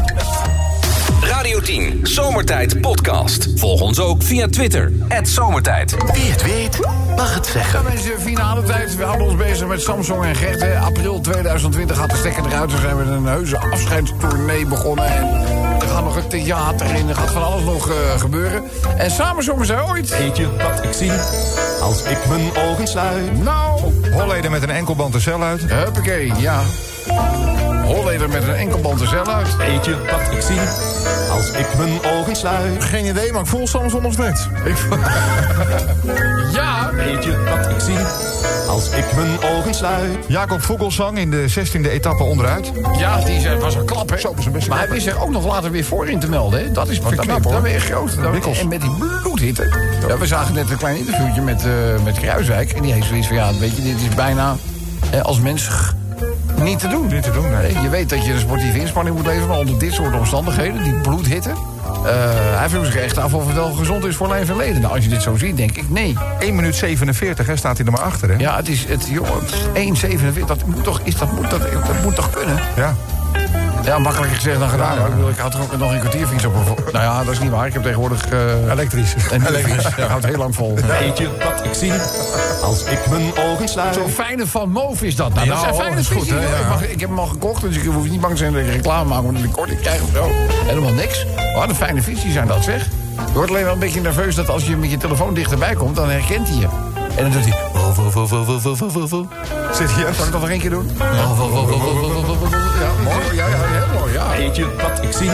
[1.59, 3.49] Radio Radio 10 Zomertijd Podcast.
[3.55, 4.93] Volg ons ook via Twitter.
[5.23, 5.97] Zomertijd.
[6.13, 6.79] Wie het weet,
[7.17, 7.83] mag het zeggen.
[7.83, 8.97] Ja, mensen, finale tijd.
[8.97, 10.61] We houden ons bezig met Samsung en Gert.
[10.61, 10.79] hè.
[10.79, 12.73] April 2020 gaat de stekker eruit.
[12.73, 15.05] We zijn met een heuse afscheidstournee begonnen.
[15.07, 15.27] En
[15.81, 17.09] er gaat nog een theater in.
[17.09, 18.63] Er gaat van alles nog eh, gebeuren.
[18.97, 20.19] En samen zongen zij ooit.
[20.19, 21.13] Weet je wat ik zie
[21.81, 23.43] als ik mijn ogen sluit?
[23.43, 23.81] Nou,
[24.13, 25.61] Holleden met een enkelband de cel uit.
[25.63, 26.61] huppakee, ja.
[27.95, 29.57] Holleder met een enkelband de cel uit.
[29.57, 30.59] Weet je wat ik zie
[31.31, 32.85] als ik mijn ogen sluit?
[32.85, 34.49] Geen idee, maar ik voel Samson nog steeds.
[36.53, 37.99] Ja, Weet je wat ik zie
[38.69, 40.17] als ik mijn ogen sluit?
[40.27, 42.73] Jacob Vogelsang in de 16e etappe onderuit.
[42.99, 44.19] ja, die zei- was een klap, hè.
[44.19, 46.29] Zo, was een beste maar hij wist er ook nog later weer voor in te
[46.29, 46.73] melden, hè.
[46.73, 47.61] Dat is wat ik dat, hoor.
[47.63, 48.13] ben je groot.
[48.61, 48.91] En met die
[49.23, 49.91] bloedhitte.
[50.09, 51.71] Ja, we zagen net een klein interviewtje met, eh,
[52.05, 52.73] met Kruiswijk.
[52.73, 54.57] En die heeft zoiets van, ja, weet je, dit is bijna
[55.11, 55.69] eh, als mens
[56.63, 57.07] niet te doen.
[57.07, 57.81] Niet te doen, nee.
[57.81, 60.93] Je weet dat je een sportieve inspanning moet leveren, maar onder dit soort omstandigheden, die
[60.95, 61.51] bloedhitte.
[61.51, 64.81] eh, hij vroeg zich echt af of het wel gezond is voor lijf en leden.
[64.81, 66.17] Nou, als je dit zo ziet, denk ik nee.
[66.39, 68.35] 1 minuut 47, hè, staat hij er maar achter, hè?
[68.37, 69.43] Ja, het is, het, jongen,
[69.75, 72.59] 1,47, dat moet toch, is, dat, moet, dat, dat moet toch kunnen?
[72.77, 72.95] Ja.
[73.89, 75.29] Ja, makkelijker gezegd dan gedaan.
[75.29, 76.55] Ik, had er ook nog een kwartierfiets op.
[76.93, 77.67] Nou ja, dat is niet waar.
[77.67, 78.33] Ik heb tegenwoordig...
[78.33, 79.15] Uh, Elektrisch.
[79.33, 79.87] En Elektrisch.
[79.97, 80.07] Ja.
[80.07, 80.75] Houdt heel lang vol.
[80.75, 81.93] Weet je wat ik zie
[82.63, 83.95] als ik mijn ogen sluit?
[83.95, 85.35] Zo'n fijne Van Moof is dat.
[85.35, 87.77] Nou, dat zijn oh, fijne is goed, ik, mag, ik, heb hem al gekocht, dus
[87.77, 89.23] ik hoef niet bang te zijn dat ik reclame maak...
[89.23, 90.29] Want ik korting krijg of zo.
[90.67, 91.25] Helemaal niks.
[91.25, 92.85] Oh, wat een fijne visie zijn dat, zeg.
[93.27, 95.97] Je wordt alleen wel een beetje nerveus dat als je met je telefoon dichterbij komt...
[95.97, 96.69] dan herkent hij je.
[97.17, 97.55] En dan doet hij...
[99.73, 100.05] Zit hier?
[100.05, 100.91] kan ik dat nog één keer doen?
[102.81, 103.37] Ja, mooi.
[103.37, 103.78] Ja, ja, ja.
[104.39, 105.31] Weet je wat ik zie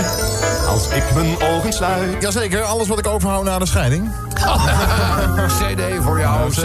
[0.68, 2.22] als ik mijn ogen sluit?
[2.22, 4.10] Jazeker, alles wat ik overhoud na de scheiding.
[5.58, 6.60] CD voor jou, CD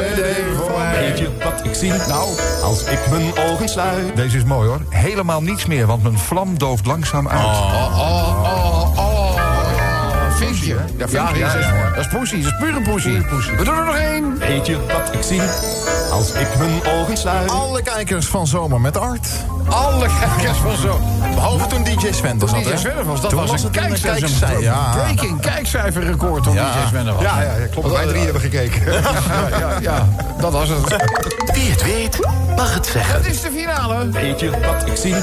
[0.58, 1.00] voor mij.
[1.00, 2.30] Weet je wat ik zie Nou,
[2.64, 4.16] als ik mijn ogen sluit?
[4.16, 4.80] Deze is mooi, hoor.
[4.90, 7.46] Helemaal niets meer, want mijn vlam dooft langzaam uit.
[7.46, 10.36] Oh, oh, oh, oh.
[10.38, 10.76] Vinkje.
[10.98, 11.89] Ja, vinkje, die is- ja, ja, ja.
[12.00, 13.22] Dat is poesie, dat is pure poesie.
[13.24, 13.56] poesie.
[13.58, 14.38] We doen er nog één.
[14.38, 15.42] Weet je wat ik zie
[16.12, 17.50] als ik mijn ogen sluit?
[17.52, 19.28] Alle kijkers van Zomer met Art.
[19.70, 21.00] Alle kijkers van zo.
[21.34, 22.76] Behalve toen DJ Sven was dat, DJ?
[22.76, 24.62] Sven was, dat Toen was, was een kijkcijfer.
[24.62, 24.92] ja.
[24.92, 26.72] breaking kijkcijferrecord toen Ja.
[26.72, 27.22] DJ Sven was.
[27.22, 27.92] Ja, ja, ja, klopt.
[27.92, 28.92] Wij drie hebben gekeken.
[28.94, 29.02] Ja,
[29.60, 30.08] ja, ja,
[30.40, 30.96] dat was het.
[31.54, 32.20] Wie het weet,
[32.56, 33.16] mag het zeggen.
[33.16, 34.10] Het is de finale.
[34.10, 35.16] Weet je wat ik zie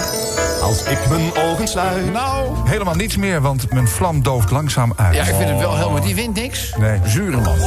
[0.62, 2.12] als ik mijn ogen sluit?
[2.12, 5.14] Nou, Helemaal niets meer, want mijn vlam dooft langzaam uit.
[5.14, 6.00] ja, ik vind het wel helemaal...
[6.00, 6.65] Die wint niks.
[6.78, 7.00] Nee.
[7.04, 7.58] Zure man.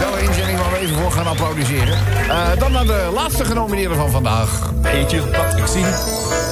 [0.00, 1.94] Wel een inzending waar we even voor gaan applaudisseren.
[2.28, 4.72] Eh, dan naar de laatste genomineerde van vandaag.
[4.82, 5.84] Weet je wat ik zie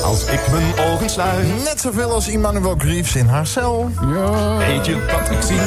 [0.05, 1.65] als ik mijn ogen sluit?
[1.65, 3.91] Net zoveel als Emmanuel Greaves in haar cel.
[4.01, 4.57] Ja.
[4.57, 5.61] Weet je wat ik zie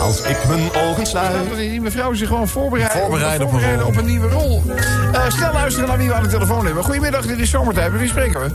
[0.00, 1.56] als ik mijn ogen sluit?
[1.56, 4.62] Die mevrouw zich gewoon voorbereiden, Voorbereiden op een voorbereiden op een nieuwe rol.
[5.12, 6.84] Eh snel luisteren naar wie we aan de telefoon hebben.
[6.84, 7.90] Goedemiddag, dit is Zomertijd.
[7.90, 8.48] Met wie spreken we?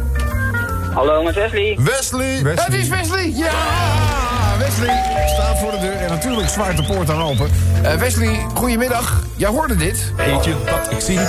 [0.93, 1.77] Hallo, met Wesley.
[1.79, 2.41] Wesley.
[2.45, 3.31] Het is Wesley!
[3.35, 4.24] Ja!
[4.79, 7.49] Wesley staat voor de deur en natuurlijk zwaait de poort aan open.
[7.83, 9.23] Eh, Wesley, goedemiddag.
[9.35, 10.11] Jij hoorde dit.
[10.15, 11.19] Weet je wat ik zie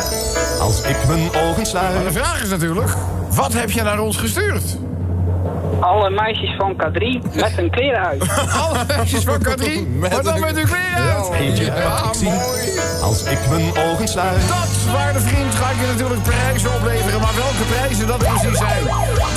[0.61, 2.05] als ik mijn ogen Maar sluit?
[2.05, 2.89] de vraag is natuurlijk,
[3.31, 4.63] wat heb je naar ons gestuurd?
[5.81, 8.23] Alle meisjes van K3 met hun kleren uit.
[8.67, 9.65] Alle meisjes van K3,
[10.01, 11.29] Met maar dan een- met uw kleren uit.
[11.39, 12.81] Weet je Ja, wat ik zie mooi.
[13.03, 14.49] als ik mijn ogen sluit?
[14.49, 17.21] Dat, waarde vriend, ga ik je natuurlijk prijzen opleveren.
[17.21, 18.85] Maar welke prijzen dat precies zijn,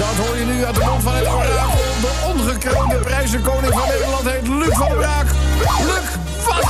[0.02, 1.78] dat hoor je nu uit de mond van het orakel.
[2.06, 5.28] De ongekroonde prijzenkoning van Nederland heet Luc van der Braak.
[5.90, 6.06] Luc,
[6.46, 6.64] wat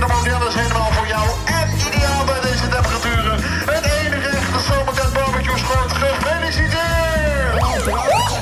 [0.00, 1.26] getailleerde model is helemaal voor jou.
[1.44, 3.38] En ideaal bij deze temperaturen.
[3.74, 5.92] Het enige echte zomertijd barbecue schort.
[5.92, 7.82] Gefeliciteerd!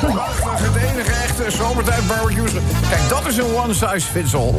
[0.01, 2.53] Prachtig, het enige echte zomertijd barbecues.
[2.90, 4.55] Kijk, dat is een one size fits all.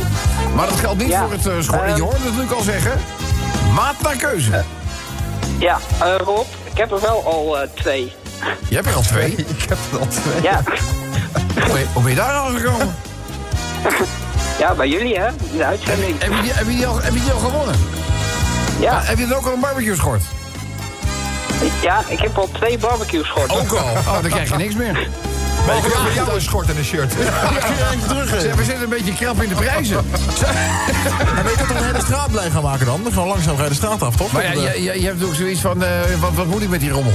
[0.56, 1.22] Maar dat geldt niet Ja.
[1.22, 1.88] voor het uh, schorren.
[1.88, 2.00] Je Eh.
[2.02, 2.92] hoort het Luc al zeggen.
[3.74, 4.64] Maat naar keuze.
[5.60, 8.14] Ja, eh, Rob, ik heb er wel al eh, twee.
[8.70, 9.32] Je hebt er al twee.
[9.58, 10.42] Ik heb er al twee.
[10.42, 10.62] Ja.
[10.64, 12.96] Hoe ben je, hoe ben je daar al gekomen?
[14.60, 16.22] ja, bij jullie hè, in de uitzending.
[16.24, 17.76] Heb je die, heb je die, al, heb je die al gewonnen?
[18.80, 20.22] Ja, Heb je er ook al een barbecue schort?
[21.82, 23.58] ja ik heb al twee barbecue schorten.
[23.60, 23.90] Ook al.
[24.08, 25.10] Oh, dan krijg je niks meer.
[25.66, 27.14] Maar ik heb voor jou een schort en een shirt.
[27.14, 28.40] Je?
[28.40, 29.96] Zeg, we zitten een beetje krap in de prijzen.
[31.36, 33.02] Maar je kunt toch een hele straat blij gaan maken dan?
[33.12, 34.32] Gewoon langzaam ga je de straat af, toch?
[34.32, 35.90] Maar ja, je, je, je hebt ook zoiets van, eh,
[36.20, 37.14] wat, wat moet ik met die rommel?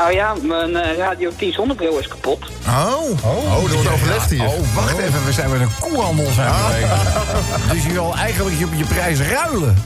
[0.00, 2.38] Nou ja, mijn eh, Radio 10 zonnebril is kapot.
[2.66, 4.46] Oh, oh, er wordt overlegd hier.
[4.46, 7.72] Oh, wacht even, we zijn met een koehandel zijn we bezig.
[7.72, 9.84] Dus je wil eigenlijk je, je prijs ruilen?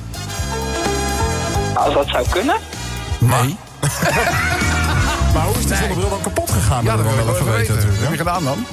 [1.74, 2.56] Als dat zou kunnen.
[3.18, 3.56] Nee.
[5.34, 6.84] Maar hoe is die zonnebril dan kapot gegaan?
[6.84, 7.76] Ja, dat wil ik wel even weten.
[7.76, 8.66] Wat heb je gedaan dan?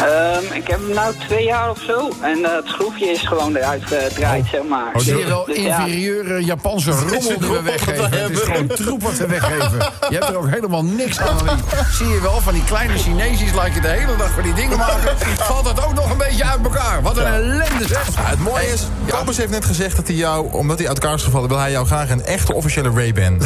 [0.00, 2.10] Ehm, ik heb hem nou twee jaar of zo.
[2.22, 4.92] En eh, het schroefje is gewoon eruit gedraaid, zeg maar.
[5.00, 5.62] Zie je wel, Dus ja.
[5.78, 8.10] inferieure Japanse rommel die we weggeven.
[8.10, 9.78] Het is gewoon troep wat we weggeven.
[10.08, 11.38] Je hebt er ook helemaal niks aan.
[11.92, 14.78] Zie je wel, van die kleine Chinezi's laat je de hele dag van die dingen
[14.78, 15.16] maken.
[15.36, 17.02] Valt het ook nog een beetje uit elkaar.
[17.02, 18.08] Wat een ellende zeg.
[18.14, 21.16] Ja, het mooie is, Kobus heeft net gezegd dat hij jou, omdat hij uit elkaar
[21.16, 23.38] is gevallen, wil hij jou graag een echte officiële Ray-Ban.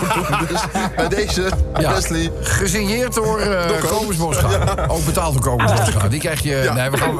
[0.48, 0.60] dus
[0.96, 1.92] bij deze, Ja.
[1.92, 2.30] Wesley.
[2.40, 3.60] Gesigneerd door uh.
[3.88, 4.74] Kobus Bosga.
[4.88, 6.10] Ook betaald door Kobus Bosga.
[6.10, 6.60] Die krijg je...
[6.64, 6.72] Ja.
[6.72, 7.18] Nee, we gaan,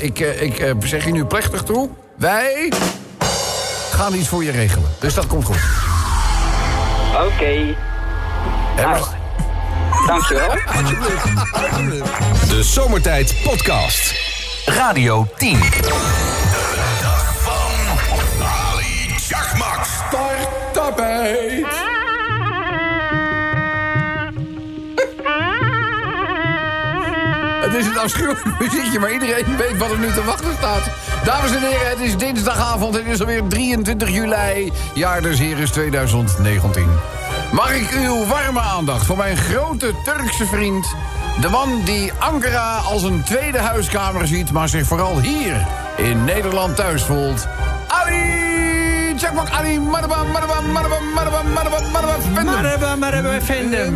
[0.00, 1.88] ik eh, ik eh, zeg je nu plechtig toe.
[2.16, 2.72] Wij
[3.90, 4.88] gaan iets voor je regelen.
[4.98, 5.56] Dus dat komt goed.
[7.14, 7.74] Oké.
[8.74, 9.04] Hè, Nou,
[10.06, 10.50] dankjewel.
[12.48, 14.14] De Zomertijd Podcast.
[14.66, 15.58] Radio 10.
[20.08, 21.66] Starttapijt.
[21.66, 21.85] Het
[27.76, 30.90] is een afschuwelijk muziekje, maar iedereen weet wat er nu te wachten staat.
[31.24, 32.94] Dames en heren, het is dinsdagavond.
[32.94, 36.88] Het is alweer 23 juli, jaar des Heres 2019.
[37.52, 40.94] Mag ik uw warme aandacht voor mijn grote Turkse vriend...
[41.40, 44.52] de man die Ankara als een tweede huiskamer ziet...
[44.52, 47.48] maar zich vooral hier in Nederland thuis voelt...
[49.18, 52.44] Chakmak Ali Maraba Maraba Maraba Maraba Maraba Maraba Vender.
[52.44, 53.38] Marhaba, marhaba.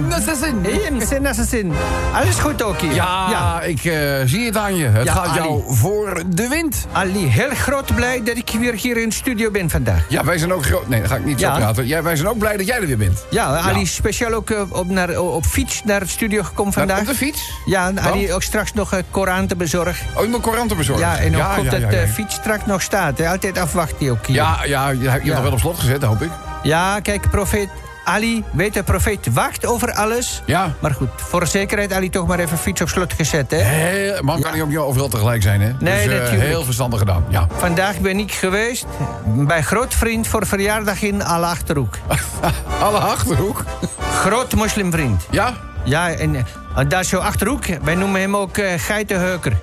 [0.09, 1.73] Nasassin, nasassin.
[2.15, 2.95] Alles goed ook hier?
[2.95, 4.87] Ja, ik eh, zie het aan je.
[4.87, 5.39] Het Ja, gaat Ali.
[5.39, 6.87] jou voor de wind.
[6.93, 10.05] Ali, heel groot blij dat ik weer hier in de studio ben vandaag.
[10.09, 10.89] Ja, wij zijn ook groot.
[10.89, 11.57] Nee, dat ga ik niet zo Ja.
[11.57, 11.87] praten.
[11.87, 13.25] Ja, wij zijn ook blij dat jij er weer bent.
[13.31, 13.81] Ja, Ali Ja.
[13.83, 17.01] is speciaal ook eh, op, naar, op fiets naar het studio gekomen Naar- vandaag.
[17.01, 17.51] op de fiets?
[17.65, 18.31] Ja, en Ali Want?
[18.33, 20.07] ook straks nog een Koran te bezorgen.
[20.17, 21.07] Oh, je moet couranten bezorgen.
[21.07, 22.07] Ja, en ook ja, ja, dat ja, de ja.
[22.07, 23.19] fiets straks nog staat.
[23.19, 23.29] Hè.
[23.29, 24.37] Altijd afwachten ook hier.
[24.37, 26.31] Ja, ja, je hebt nog wel op slot gezet, hoop ik.
[26.63, 27.69] Ja, kijk, profeet
[28.05, 30.43] Ali, weet de profeet wacht over alles.
[30.47, 30.75] Ja.
[30.79, 33.57] Maar goed, voor zekerheid Ali toch maar even fiets op slot gezet, hè.
[33.57, 35.73] Heel, man kan niet op jou overal tegelijk zijn, hè?
[35.79, 36.49] Nee, dus, eh, natuurlijk.
[36.49, 37.47] heel verstandig gedaan, ja.
[37.57, 38.87] Vandaag ben ik geweest
[39.25, 41.99] bij grootvriend voor verjaardag in Alle Achterhoek.
[42.83, 43.65] Alle Achterhoek.
[44.13, 45.27] Groot moslimvriend.
[45.31, 45.55] Ja?
[45.85, 46.43] Ja, en, eh,
[46.77, 47.65] en daar is zo Achterhoek.
[47.83, 49.57] Wij noemen hem ook eh Geitenheuker.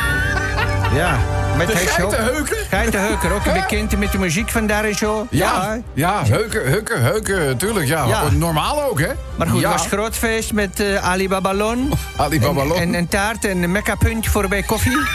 [1.00, 1.18] ja.
[1.58, 2.56] Met De Geitenheuker?
[2.70, 5.26] Geitenheuker, ook bekend met de muziek vandaar en zo.
[5.30, 8.04] Ja, ja, heuken, heuken, heuken, tuurlijk, ja.
[8.04, 8.22] Ja.
[8.30, 9.08] Normaal ook, hè?
[9.36, 9.70] Maar goed, ja.
[9.70, 11.92] het was groot feest met eh Ali Babalon.
[12.16, 12.76] Ali Babalon.
[12.76, 14.98] En, en een taart en een mekka-puntje voor bij koffie.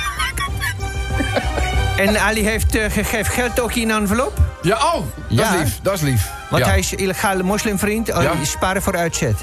[1.98, 4.38] en Ali heeft eh, gegeven geld ook in een envelop.
[4.62, 4.94] Ja, oh,
[5.30, 6.30] dat is lief, dat is lief.
[6.50, 8.14] Want hij is illegale moslimvriend.
[8.14, 8.34] Oh, Ja.
[8.34, 9.36] die sparen voor uitzet.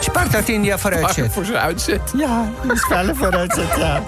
[0.00, 1.32] Spaart uit India voor uitzet.
[1.32, 2.00] voor zijn uitzet.
[2.16, 4.02] Ja, sparen voor uitzet, ja.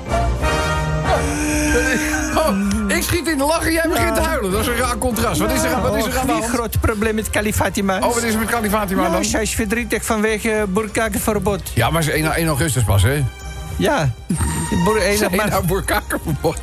[2.37, 2.57] Oh,
[2.89, 4.51] ik schiet in de lachen, jij begint te huilen.
[4.51, 5.41] Dat is een raar contrast.
[5.41, 6.53] Wat is er, wat is er aan de Een hand?
[6.55, 7.97] groot probleem met Kali Fatima.
[7.99, 9.25] Oh, wat is er met Kali Fatima Ja, dan?
[9.25, 11.61] zij is verdrietig vanwege burkakenverbod.
[11.75, 13.25] Ja, maar ze is 1, 1 augustus pas, hè?
[13.77, 14.11] Ja.
[14.85, 16.61] Boer, een, nou boerkakenverbod.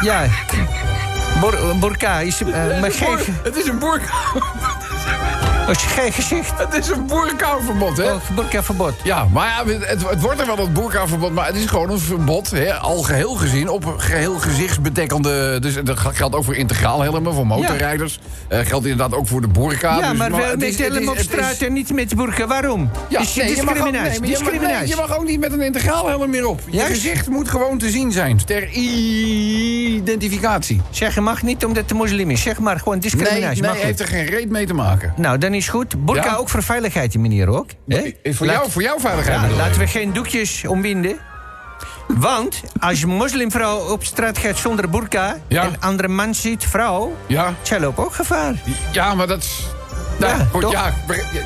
[0.00, 0.24] ja.
[1.40, 4.12] Bur, burka is eh, maar geen, Het is een boerka.
[5.76, 6.58] Is geen gezicht.
[6.58, 8.12] Het is een boerkaverbod, hè?
[8.12, 8.94] Oh, burkaverbod.
[9.04, 11.98] Ja, maar ja, het, het wordt er wel een boerkaverbod, maar het is gewoon een
[11.98, 15.58] verbod, hè, al geheel gezien, op geheel gezichtsbedekkende...
[15.60, 18.18] Dus dat geldt ook voor integraal helmen, voor motorrijders.
[18.48, 19.96] Eh geldt inderdaad ook voor de boerka.
[19.98, 22.46] Ja, dus, maar wel het met is- helm op straat is- en niet met burka.
[22.46, 22.90] Waarom?
[23.08, 24.10] Ja, Is nee, je mag ook- discriminatie.
[24.10, 24.88] nee, maar je mag- nee, discriminatie.
[24.88, 26.60] je mag ook niet met een integraal helm meer op.
[26.70, 30.80] Je gezicht moet gewoon te zien zijn, ter identificatie.
[30.90, 32.42] Zeg, je mag niet omdat het moslim is.
[32.42, 33.62] Zeg maar gewoon Nee, discriminatie.
[33.62, 35.12] nee mag heeft er geen reet mee te maken.
[35.16, 36.04] Nou, dan is goed.
[36.04, 36.34] Burka Ja.
[36.36, 37.66] ook voor veiligheid, die meneer ook.
[37.88, 38.12] hè?
[38.32, 41.18] Voor, Laat- jou, voor jouw veiligheid Ja, laten we geen doekjes omwinden.
[42.06, 45.36] Want als je een moslimvrouw op straat gaat zonder burka...
[45.48, 45.62] Ja.
[45.62, 47.16] en een andere man ziet, vrouw...
[47.26, 48.54] Ja, zij loopt ook gevaar.
[48.92, 49.66] ja, maar dat is...
[50.18, 50.92] Nou, Ja, goed, ja,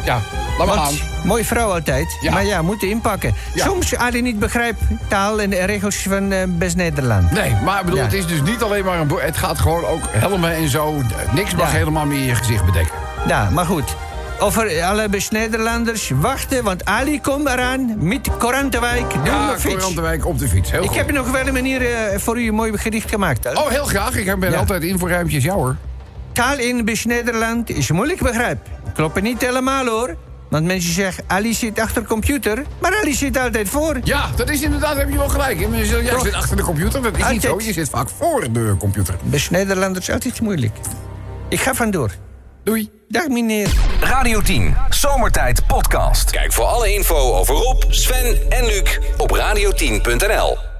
[0.04, 0.20] ja,
[0.58, 0.94] laat maar aan.
[1.24, 2.16] mooie vrouw altijd.
[2.20, 2.32] Ja.
[2.32, 3.34] Maar ja, moeten inpakken.
[3.54, 3.64] Ja.
[3.64, 7.30] Soms Ali niet begrijpt taal en de regels van eh, best Nederland.
[7.30, 9.10] Nee, maar bedoel, het is dus niet alleen maar een.
[9.18, 11.02] Het gaat gewoon ook helmen en zo.
[11.32, 12.94] Niks mag helemaal meer je gezicht bedekken.
[13.26, 13.96] Ja, maar goed.
[14.38, 19.12] Over alle best Nederlanders wachten, want Ali komt eraan met Korantewijk.
[19.24, 19.54] Ja.
[19.64, 20.70] Korantewijk op de fiets.
[20.70, 20.96] Heel Ik goed.
[20.96, 23.44] heb nog wel een manier eh, voor u een mooi gedicht gemaakt.
[23.44, 23.50] hè?
[23.52, 24.16] Oh, heel graag.
[24.16, 24.58] Ik ben Ja.
[24.58, 25.44] altijd in voor ruimtjes.
[25.44, 25.76] Ja hoor.
[26.32, 28.58] Taal in best Nederland is moeilijk begrijp.
[28.94, 30.16] Klopt niet helemaal hoor.
[30.50, 32.62] Want mensen zeggen, Ali zit achter de computer.
[32.80, 33.98] Maar Ali zit altijd voor.
[34.04, 35.58] Ja, dat is inderdaad, heb je wel gelijk.
[35.70, 35.84] Jij
[36.22, 37.02] zit achter de computer.
[37.02, 37.60] Dat is niet zo.
[37.62, 39.14] Je zit vaak voor de computer.
[39.22, 40.76] Best Nederlanders is altijd moeilijk.
[41.48, 42.10] Ik ga vandoor.
[42.64, 42.90] Doei.
[43.12, 43.72] Dag meneer.
[44.00, 46.30] Radio 10, Zomertijd Podcast.
[46.30, 50.71] Kijk voor alle info over Rob, Sven en Luc op radio10.nl.